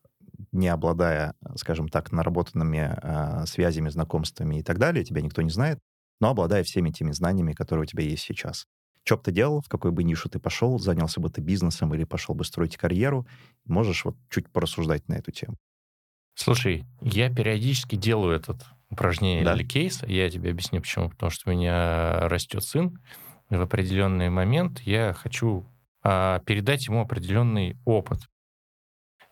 [0.51, 5.79] не обладая, скажем так, наработанными а, связями, знакомствами и так далее, тебя никто не знает,
[6.19, 8.67] но обладая всеми теми знаниями, которые у тебя есть сейчас.
[9.03, 12.05] Что бы ты делал, в какой бы нишу ты пошел, занялся бы ты бизнесом или
[12.05, 13.27] пошел бы строить карьеру,
[13.65, 15.57] можешь вот чуть порассуждать на эту тему.
[16.33, 19.55] Слушай, я периодически делаю этот упражнение да?
[19.55, 20.01] или кейс.
[20.07, 21.09] Я тебе объясню, почему.
[21.09, 22.99] Потому что у меня растет сын,
[23.49, 25.65] и в определенный момент я хочу
[26.03, 28.19] а, передать ему определенный опыт.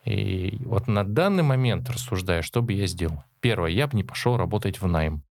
[0.04, 3.24] И вот на данный момент, рассуждая, что бы я сделал?
[3.40, 5.24] Первое, я бы не пошел работать в найм.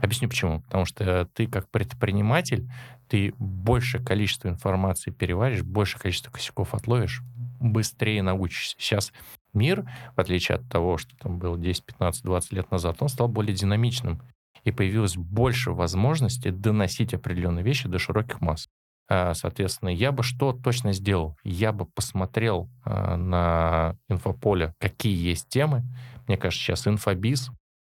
[0.00, 0.60] Объясню почему.
[0.62, 2.68] Потому что ты как предприниматель,
[3.08, 7.22] ты больше количество информации переваришь, больше количество косяков отловишь,
[7.60, 8.76] быстрее научишься.
[8.78, 9.12] Сейчас
[9.52, 13.28] мир, в отличие от того, что там было 10, 15, 20 лет назад, он стал
[13.28, 14.20] более динамичным.
[14.64, 18.68] И появилось больше возможностей доносить определенные вещи до широких масс.
[19.08, 21.36] А, Соответственно, я бы что точно сделал?
[21.44, 25.84] Я бы посмотрел а, на инфополе, какие есть темы.
[26.26, 27.50] Мне кажется, сейчас инфобиз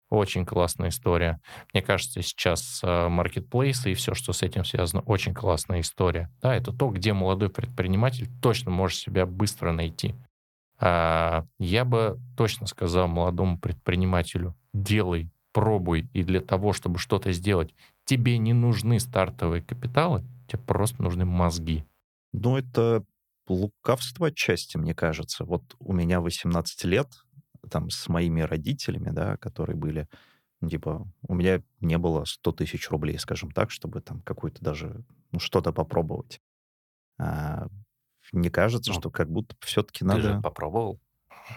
[0.09, 1.39] очень классная история.
[1.73, 6.31] Мне кажется, сейчас маркетплейсы и все, что с этим связано, очень классная история.
[6.41, 10.15] Да, это то, где молодой предприниматель точно может себя быстро найти.
[10.79, 17.73] А, Я бы точно сказал молодому предпринимателю, делай, пробуй, и для того, чтобы что-то сделать,
[18.05, 21.83] тебе не нужны стартовые капиталы, тебе просто нужны мозги.
[22.33, 23.03] Ну, это
[23.47, 25.43] лукавство отчасти, мне кажется.
[25.43, 27.07] Вот у меня 18 лет,
[27.69, 30.07] там, с моими родителями, да, которые были,
[30.61, 35.03] ну, типа, у меня не было 100 тысяч рублей, скажем так, чтобы там какую-то даже,
[35.31, 36.41] ну, что-то попробовать.
[37.19, 37.67] А,
[38.31, 40.41] не кажется, Ну, что как будто все-таки Ты же надо...
[40.41, 40.99] попробовал?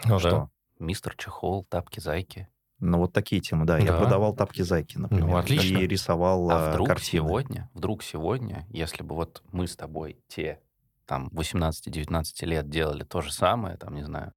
[0.06, 0.30] Ну Что?
[0.30, 0.50] да.
[0.78, 2.48] Мистер Чехол, тапки-зайки.
[2.80, 3.78] Ну, вот такие темы, да.
[3.78, 3.98] Я Да.
[3.98, 5.26] продавал тапки-зайки, например.
[5.26, 5.78] Ну, отлично.
[5.78, 7.24] И рисовал А а, вдруг картины.
[7.24, 10.60] сегодня, вдруг сегодня, если бы вот мы с тобой те
[11.06, 14.32] там 18-19 лет делали то же самое, там, не знаю,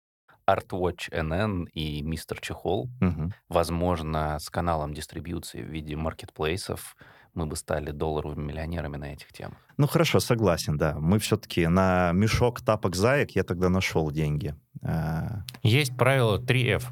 [0.47, 3.33] ArtWatch NN и Мистер Чехол, Мгм.
[3.49, 6.95] возможно, с каналом дистрибьюции в виде маркетплейсов
[7.33, 9.57] мы бы стали долларовыми миллионерами на этих темах.
[9.77, 10.95] Ну, хорошо, согласен, да.
[10.99, 14.55] Мы все-таки на мешок тапок-заек я тогда нашел деньги.
[14.81, 16.83] А, Есть правило 3F.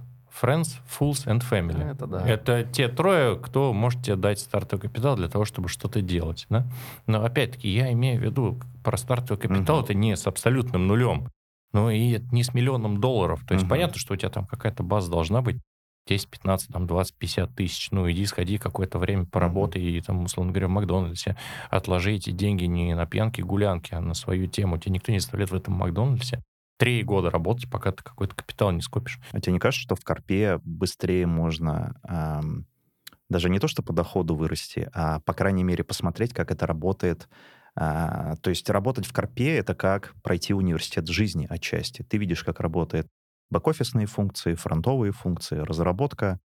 [0.42, 1.92] Friends, Fools and Family.
[1.92, 2.28] Это да.
[2.28, 6.48] Это те трое, кто может тебе дать стартовый капитал для того, чтобы что-то делать.
[6.50, 6.66] Да?
[7.06, 9.86] Но опять-таки я имею в виду про стартовый капитал, Мгм.
[9.86, 11.30] это не с абсолютным нулем,
[11.74, 13.44] но и не с миллионом долларов.
[13.48, 13.70] То есть Мгм.
[13.70, 15.58] понятно, что у тебя там какая-то база должна быть
[16.08, 17.90] 10, 15, там 20, 50 тысяч.
[17.92, 21.38] Ну, иди, сходи какое-то время поработай и там, условно говоря, в Макдональдсе
[21.70, 24.78] отложи эти деньги не на пьянки, гулянки, а на свою тему.
[24.78, 26.44] Тебе никто не заставляет в этом Макдональдсе
[26.78, 29.20] три года работать, пока ты какой-то капитал не скопишь.
[29.32, 32.66] А тебе не кажется, что в Карпе быстрее можно ам,
[33.30, 37.30] даже не то, что по доходу вырасти, а, по крайней мере, посмотреть, как это работает.
[37.76, 42.04] А, то есть работать в Карпе— это как пройти университет жизни отчасти.
[42.04, 43.08] Ты видишь, как работает
[43.52, 46.40] бэк-офисные функции, фронтовые функции, разработка.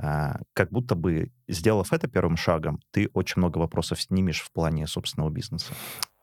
[0.00, 4.86] А, как будто бы, сделав это первым шагом, ты очень много вопросов снимешь в плане
[4.86, 5.72] собственного бизнеса.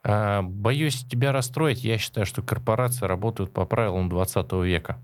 [0.03, 1.84] А, Боюсь тебя расстроить.
[1.84, 5.01] Я считаю, что корпорации работают по правилам 20 века.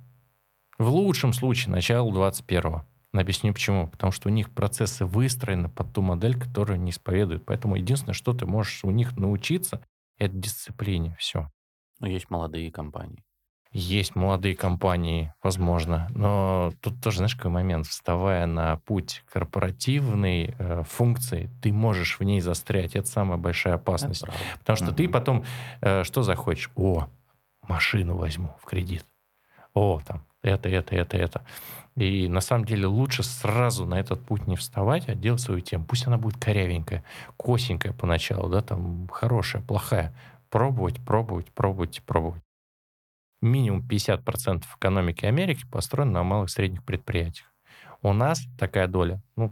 [0.77, 2.85] В лучшем случае начало 21-го.
[3.21, 3.87] Объясню почему.
[3.87, 7.45] Потому что у них процессы выстроены под ту модель, которую они исповедуют.
[7.45, 9.81] Поэтому единственное, что ты можешь у них научиться,
[10.17, 11.15] это дисциплине.
[11.19, 11.49] Все.
[11.99, 13.23] Но есть молодые компании.
[13.77, 20.83] Есть молодые компании, возможно, но тут тоже, знаешь, какой момент, вставая на путь корпоративной э,
[20.83, 22.95] функции, ты можешь в ней застрять.
[22.95, 24.23] Это самая большая опасность.
[24.59, 25.11] Потому что ты Мгм.
[25.11, 25.45] потом
[25.81, 26.71] э, что захочешь?
[26.75, 27.09] О,
[27.67, 29.05] машину возьму в кредит.
[29.73, 31.45] О, там, это, это, это, это.
[31.95, 35.85] И на самом деле лучше сразу на этот путь не вставать, а делать свою тему.
[35.85, 37.03] Пусть она будет корявенькая,
[37.37, 40.13] косенькая поначалу, да, там, хорошая, плохая.
[40.49, 42.43] Пробовать, пробовать, пробовать, пробовать.
[43.41, 47.51] Минимум 50% экономики Америки построена на малых и средних предприятиях.
[48.01, 49.51] У нас такая доля, ну,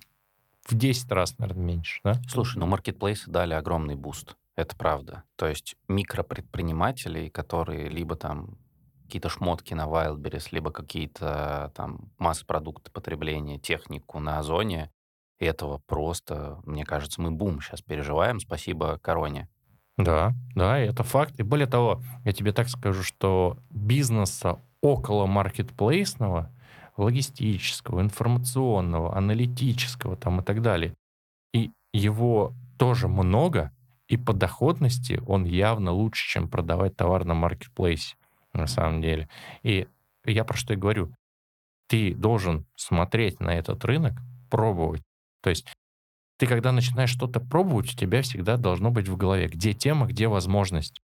[0.65, 2.21] в 10 раз, наверное, меньше, да?
[2.27, 4.36] Слушай, ну маркетплейсы дали огромный boost.
[4.55, 5.23] Это правда.
[5.35, 8.57] То есть микропредпринимателей, которые либо там
[9.04, 14.91] какие-то шмотки на Wildberries, либо какие-то там масс-продукты потребления, технику на Озоне,
[15.39, 18.39] этого просто, мне кажется, мы бум сейчас переживаем.
[18.39, 19.49] Спасибо короне.
[19.97, 21.39] Да, да, это факт.
[21.39, 26.51] И более того, я тебе так скажу, что бизнеса около маркетплейсного,
[26.97, 30.95] логистического, информационного, аналитического там и так далее,
[31.54, 33.72] и его тоже много,
[34.08, 38.16] и по доходности он явно лучше, чем продавать товар на маркетплейсе,
[38.54, 39.30] на самом деле.
[39.64, 39.88] И
[40.26, 41.14] я про что и говорю.
[41.88, 44.14] Ты должен смотреть на этот рынок,
[44.49, 45.01] пробовать.
[45.41, 45.68] То есть
[46.38, 50.28] ты, когда начинаешь что-то пробовать, у тебя всегда должно быть в голове, где тема, где
[50.28, 51.01] возможность.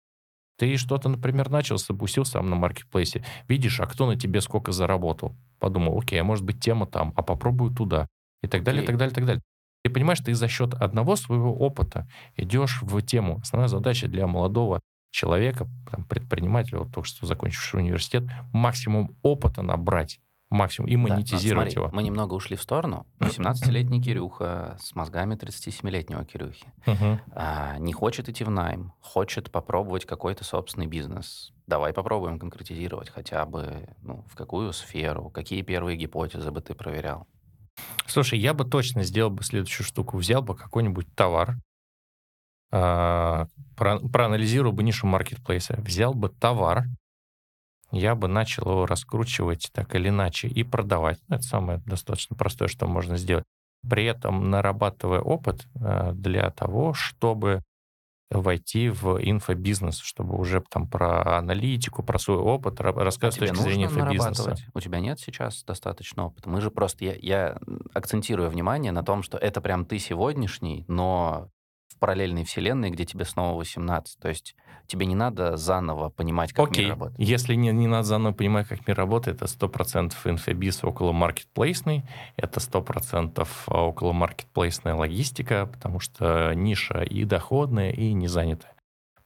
[0.57, 5.35] Ты что-то, например, начал, запустил сам на маркетплейсе, видишь, а кто на тебе сколько заработал.
[5.59, 8.07] Подумал, окей, а может быть тема там, а попробую туда.
[8.41, 9.41] И так далее, и так далее, и так далее.
[9.83, 13.39] Ты понимаешь, ты за счет одного своего опыта идешь в тему.
[13.41, 18.23] Основная задача для молодого человека, там, предпринимателя, вот только что закончившего университет,
[18.53, 20.19] максимум опыта набрать,
[20.49, 21.95] максимум, и Да, монетизировать смотри, его.
[21.95, 23.05] Мы немного ушли в сторону.
[23.19, 26.65] 18-летний Кирюха с мозгами 37-летнего Кирюхи.
[26.85, 27.21] Мгм.
[27.31, 31.53] а, не хочет идти в найм, хочет попробовать какой-то собственный бизнес.
[31.67, 37.27] Давай попробуем конкретизировать хотя бы, ну, в какую сферу, какие первые гипотезы бы ты проверял.
[38.07, 40.17] Слушай, я бы точно сделал бы следующую штуку.
[40.17, 41.57] Взял бы какой-нибудь товар,
[42.71, 46.85] а, про- проанализировал бы нишу маркетплейса, взял бы товар,
[47.91, 51.19] я бы начал его раскручивать так или иначе и продавать.
[51.27, 53.45] Ну, Это самое достаточно простое, что можно сделать.
[53.89, 57.63] При этом нарабатывая опыт а, для того, чтобы
[58.29, 63.57] войти в инфобизнес, чтобы уже там про аналитику, про свой опыт ра- рассказывать а с
[63.57, 64.55] точки зрения инфобизнеса.
[64.73, 66.47] У тебя нет сейчас достаточно опыта?
[66.49, 67.05] Мы же просто...
[67.05, 67.57] Я, я
[67.93, 71.49] акцентирую внимание на том, что это прям ты сегодняшний, но
[71.99, 74.19] параллельной вселенной, где тебе снова 18.
[74.19, 74.55] То есть
[74.87, 77.19] тебе не надо заново понимать, как Окей, мир работает.
[77.19, 82.03] если не, не надо заново понимать, как мир работает, это 100% инфобиз около маркетплейсный,
[82.35, 88.73] это 100% около маркетплейсная логистика, потому что ниша и доходная, и не занятая.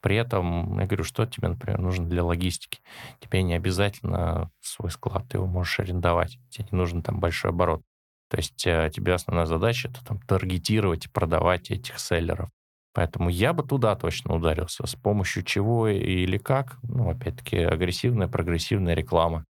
[0.00, 2.80] При этом, я говорю, что тебе, например, нужно для логистики?
[3.20, 7.82] Тебе не обязательно свой склад, ты его можешь арендовать, тебе не нужен там большой оборот.
[8.28, 12.50] То есть э, тебе основная задача это там таргетировать и продавать этих селлеров.
[12.94, 14.86] Поэтому я бы туда точно ударился.
[14.86, 16.78] С помощью чего или как?
[16.84, 19.44] Ну, опять-таки, агрессивная, прогрессивная реклама.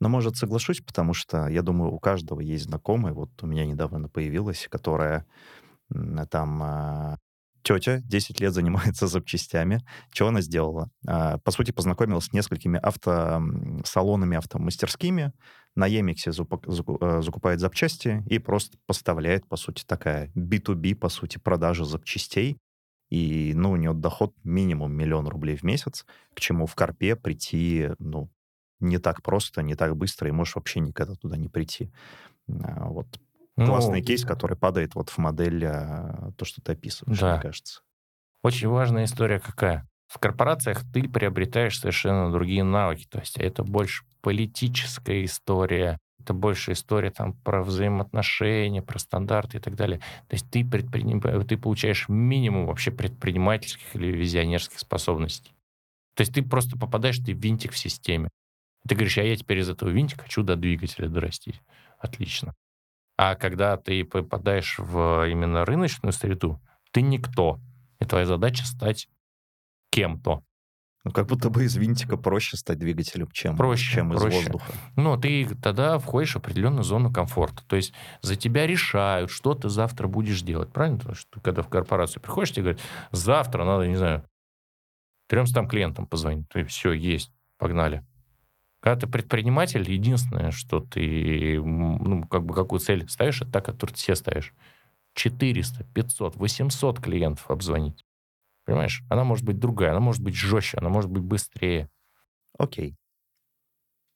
[0.00, 4.08] Но, может, соглашусь, потому что, я думаю, у каждого есть знакомый, вот у меня недавно
[4.08, 5.26] появилась, которая
[6.30, 7.18] там а,
[7.66, 9.80] тетя 10 лет занимается запчастями.
[10.10, 10.90] Что она сделала?
[11.06, 15.32] А, По сути, познакомилась с несколькими автосалонами, автомастерскими,
[15.74, 21.84] на Емиксе э, закупает запчасти и просто поставляет, по сути, такая B2B, по сути, продажа
[21.84, 22.58] запчастей.
[23.10, 27.90] И, ну, у нее доход минимум миллион рублей в месяц, к чему в Карпе прийти,
[27.98, 28.30] ну,
[28.80, 31.92] не так просто, не так быстро, и можешь вообще никогда туда не прийти.
[32.48, 33.06] А, Вот
[33.56, 37.34] Ну, классный кейс, который падает вот в модель а, то, что ты описываешь, Да.
[37.34, 37.80] мне кажется.
[38.42, 39.88] Очень важная история какая?
[40.08, 43.06] В корпорациях ты приобретаешь совершенно другие навыки.
[43.10, 49.60] То есть это больше политическая история, это больше история там про взаимоотношения, про стандарты и
[49.60, 49.98] так далее.
[50.28, 51.20] То есть ты, предприним...
[51.20, 55.54] ты получаешь минимум вообще предпринимательских или визионерских способностей.
[56.14, 58.28] То есть ты просто попадаешь, ты винтик в системе.
[58.88, 61.60] Ты говоришь, а я теперь из этого винтика хочу до двигателя дорастить.
[61.98, 62.54] Отлично.
[63.16, 66.60] А когда ты попадаешь в именно рыночную среду,
[66.92, 67.60] ты никто.
[68.00, 69.08] И твоя задача стать
[69.90, 70.42] кем-то.
[71.04, 74.38] Ну, как будто бы из винтика проще стать двигателем, чем, Проще, чем из проще.
[74.38, 74.72] воздуха.
[74.96, 77.62] Но ты тогда входишь в определенную зону комфорта.
[77.68, 80.72] То есть за тебя решают, что ты завтра будешь делать.
[80.72, 80.98] Правильно?
[80.98, 82.80] Потому что ты, когда в корпорацию приходишь, тебе говорят,
[83.12, 84.28] завтра надо, не знаю,
[85.28, 86.48] 300 клиентам позвонить.
[86.48, 88.04] Ты все, есть, погнали.
[88.86, 93.96] Когда ты предприниматель, единственное, что ты, ну, как бы какую цель ставишь, это та, которую
[93.96, 94.54] ты себе ставишь.
[95.14, 98.06] 400, 500, 800 клиентов обзвонить.
[98.64, 99.02] Понимаешь?
[99.10, 101.90] Она может быть другая, она может быть жестче, она может быть быстрее.
[102.56, 102.96] Окей.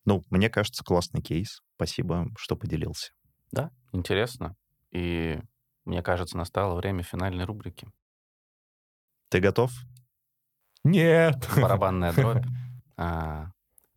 [0.05, 1.65] Ну, мне кажется, классный кейс.
[1.75, 3.11] Спасибо, что поделился.
[3.51, 4.55] Да, интересно.
[4.93, 5.41] И
[5.85, 7.89] мне кажется, настало время финальной рубрики.
[9.31, 9.73] Ты готов?
[10.85, 11.49] Нет.
[11.61, 12.47] Барабанная дробь.
[13.03, 13.51] А,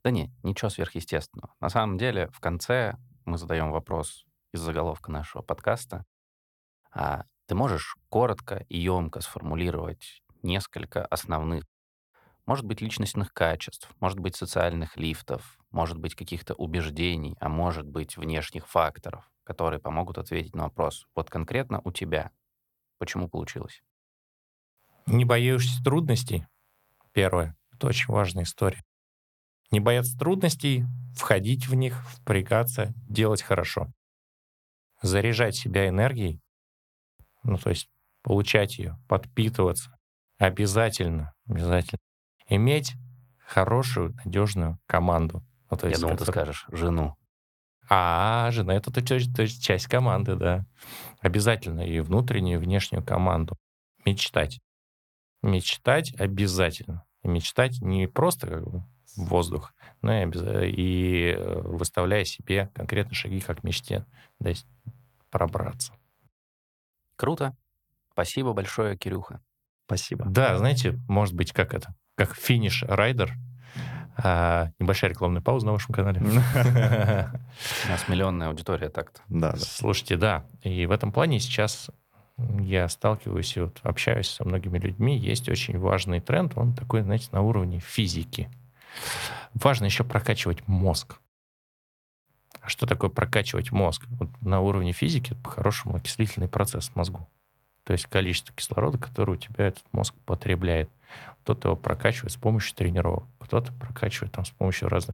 [0.03, 1.53] да не, ничего сверхъестественного.
[1.59, 6.05] На самом деле, в конце мы задаем вопрос из заголовка нашего подкаста.
[6.91, 11.63] А, ты можешь коротко и емко сформулировать несколько основных,
[12.45, 18.17] может быть, личностных качеств, может быть, социальных лифтов, может быть, каких-то убеждений, а может быть,
[18.17, 21.07] внешних факторов, которые помогут ответить на вопрос.
[21.15, 22.31] Вот конкретно у тебя.
[22.97, 23.81] Почему получилось?
[25.05, 26.45] Не боишься трудностей?
[27.13, 27.55] Первое.
[27.71, 28.83] Это очень важная история.
[29.73, 30.85] Не бояться трудностей,
[31.15, 33.87] входить в них, впрягаться, делать хорошо.
[35.01, 36.39] Заряжать себя энергией,
[37.41, 37.89] ну, то есть
[38.21, 39.97] получать ее, подпитываться.
[40.37, 41.97] Обязательно, обязательно.
[42.49, 42.93] Иметь
[43.39, 45.43] хорошую, надежную команду.
[45.71, 47.15] Ну, то Я есть, думал, ты скажешь жену.
[47.89, 50.67] А, жена— это то- то- то- часть команды, да.
[51.19, 53.57] Обязательно и внутреннюю, и внешнюю команду.
[54.05, 54.59] Мечтать.
[55.41, 57.05] Мечтать обязательно.
[57.23, 60.29] И мечтать не просто как бы в воздух, но и,
[60.69, 64.05] и э, выставляя себе конкретные шаги, как мечте
[64.39, 64.67] да, есть
[65.29, 65.93] пробраться.
[67.15, 67.55] Круто.
[68.11, 69.41] Спасибо большое, Кирюха.
[69.85, 70.25] Спасибо.
[70.25, 73.33] Да, знаете, может быть, как это, как финиш-райдер.
[74.15, 76.19] А, небольшая рекламная пауза на вашем канале.
[76.21, 79.21] У нас миллионная аудитория так-то.
[79.27, 79.57] Да, да.
[79.57, 80.45] Слушайте, да.
[80.61, 81.89] И в этом плане сейчас
[82.37, 85.17] я сталкиваюсь и вот общаюсь со многими людьми.
[85.17, 88.49] Есть очень важный тренд, он такой, знаете, на уровне физики.
[89.53, 91.19] Важно еще прокачивать мозг.
[92.61, 94.05] А что такое прокачивать мозг?
[94.19, 97.27] Вот на уровне физики, по-хорошему, окислительный процесс в мозгу.
[97.83, 100.89] То есть количество кислорода, которое у тебя этот мозг потребляет.
[101.41, 105.13] Кто-то его прокачивает с помощью тренировок, кто-то прокачивает там с помощью разных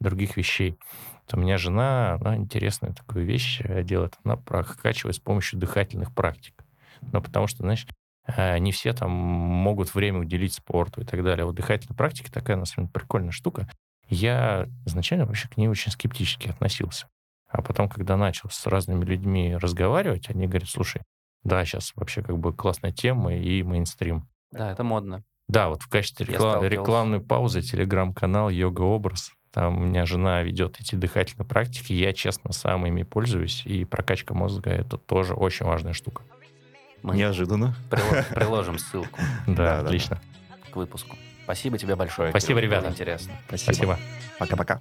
[0.00, 0.78] других вещей.
[1.24, 4.18] Вот у меня жена, она интересную такую вещь делает.
[4.24, 6.62] Она прокачивает с помощью дыхательных практик.
[7.00, 7.86] Ну, потому что, знаешь,
[8.26, 11.44] Э, не все там могут время уделить спорту и так далее.
[11.44, 13.68] Вот дыхательная практика такая, на самом деле, прикольная штука.
[14.08, 17.08] Я изначально вообще к ней очень скептически относился.
[17.48, 21.02] А потом, когда начал с разными людьми разговаривать, они говорят, слушай,
[21.44, 24.28] да, сейчас вообще как бы классная тема и мейнстрим.
[24.52, 25.24] Да, это модно.
[25.48, 26.64] Да, вот в качестве реклам...
[26.64, 29.32] рекламной паузы телеграм-канал «Йога-образ».
[29.50, 31.92] Там у меня жена ведет эти дыхательные практики.
[31.92, 33.66] Я, честно, сам ими пользуюсь.
[33.66, 36.22] И прокачка мозга— это тоже очень важная штука.
[37.02, 37.74] Мы Неожиданно.
[38.34, 39.20] Приложим ссылку.
[39.46, 40.20] Да, отлично.
[40.70, 41.16] К выпуску.
[41.44, 42.30] Спасибо тебе большое.
[42.30, 42.88] Спасибо, ребята.
[42.88, 43.32] Интересно.
[43.48, 43.98] Спасибо.
[44.38, 44.80] Пока-пока.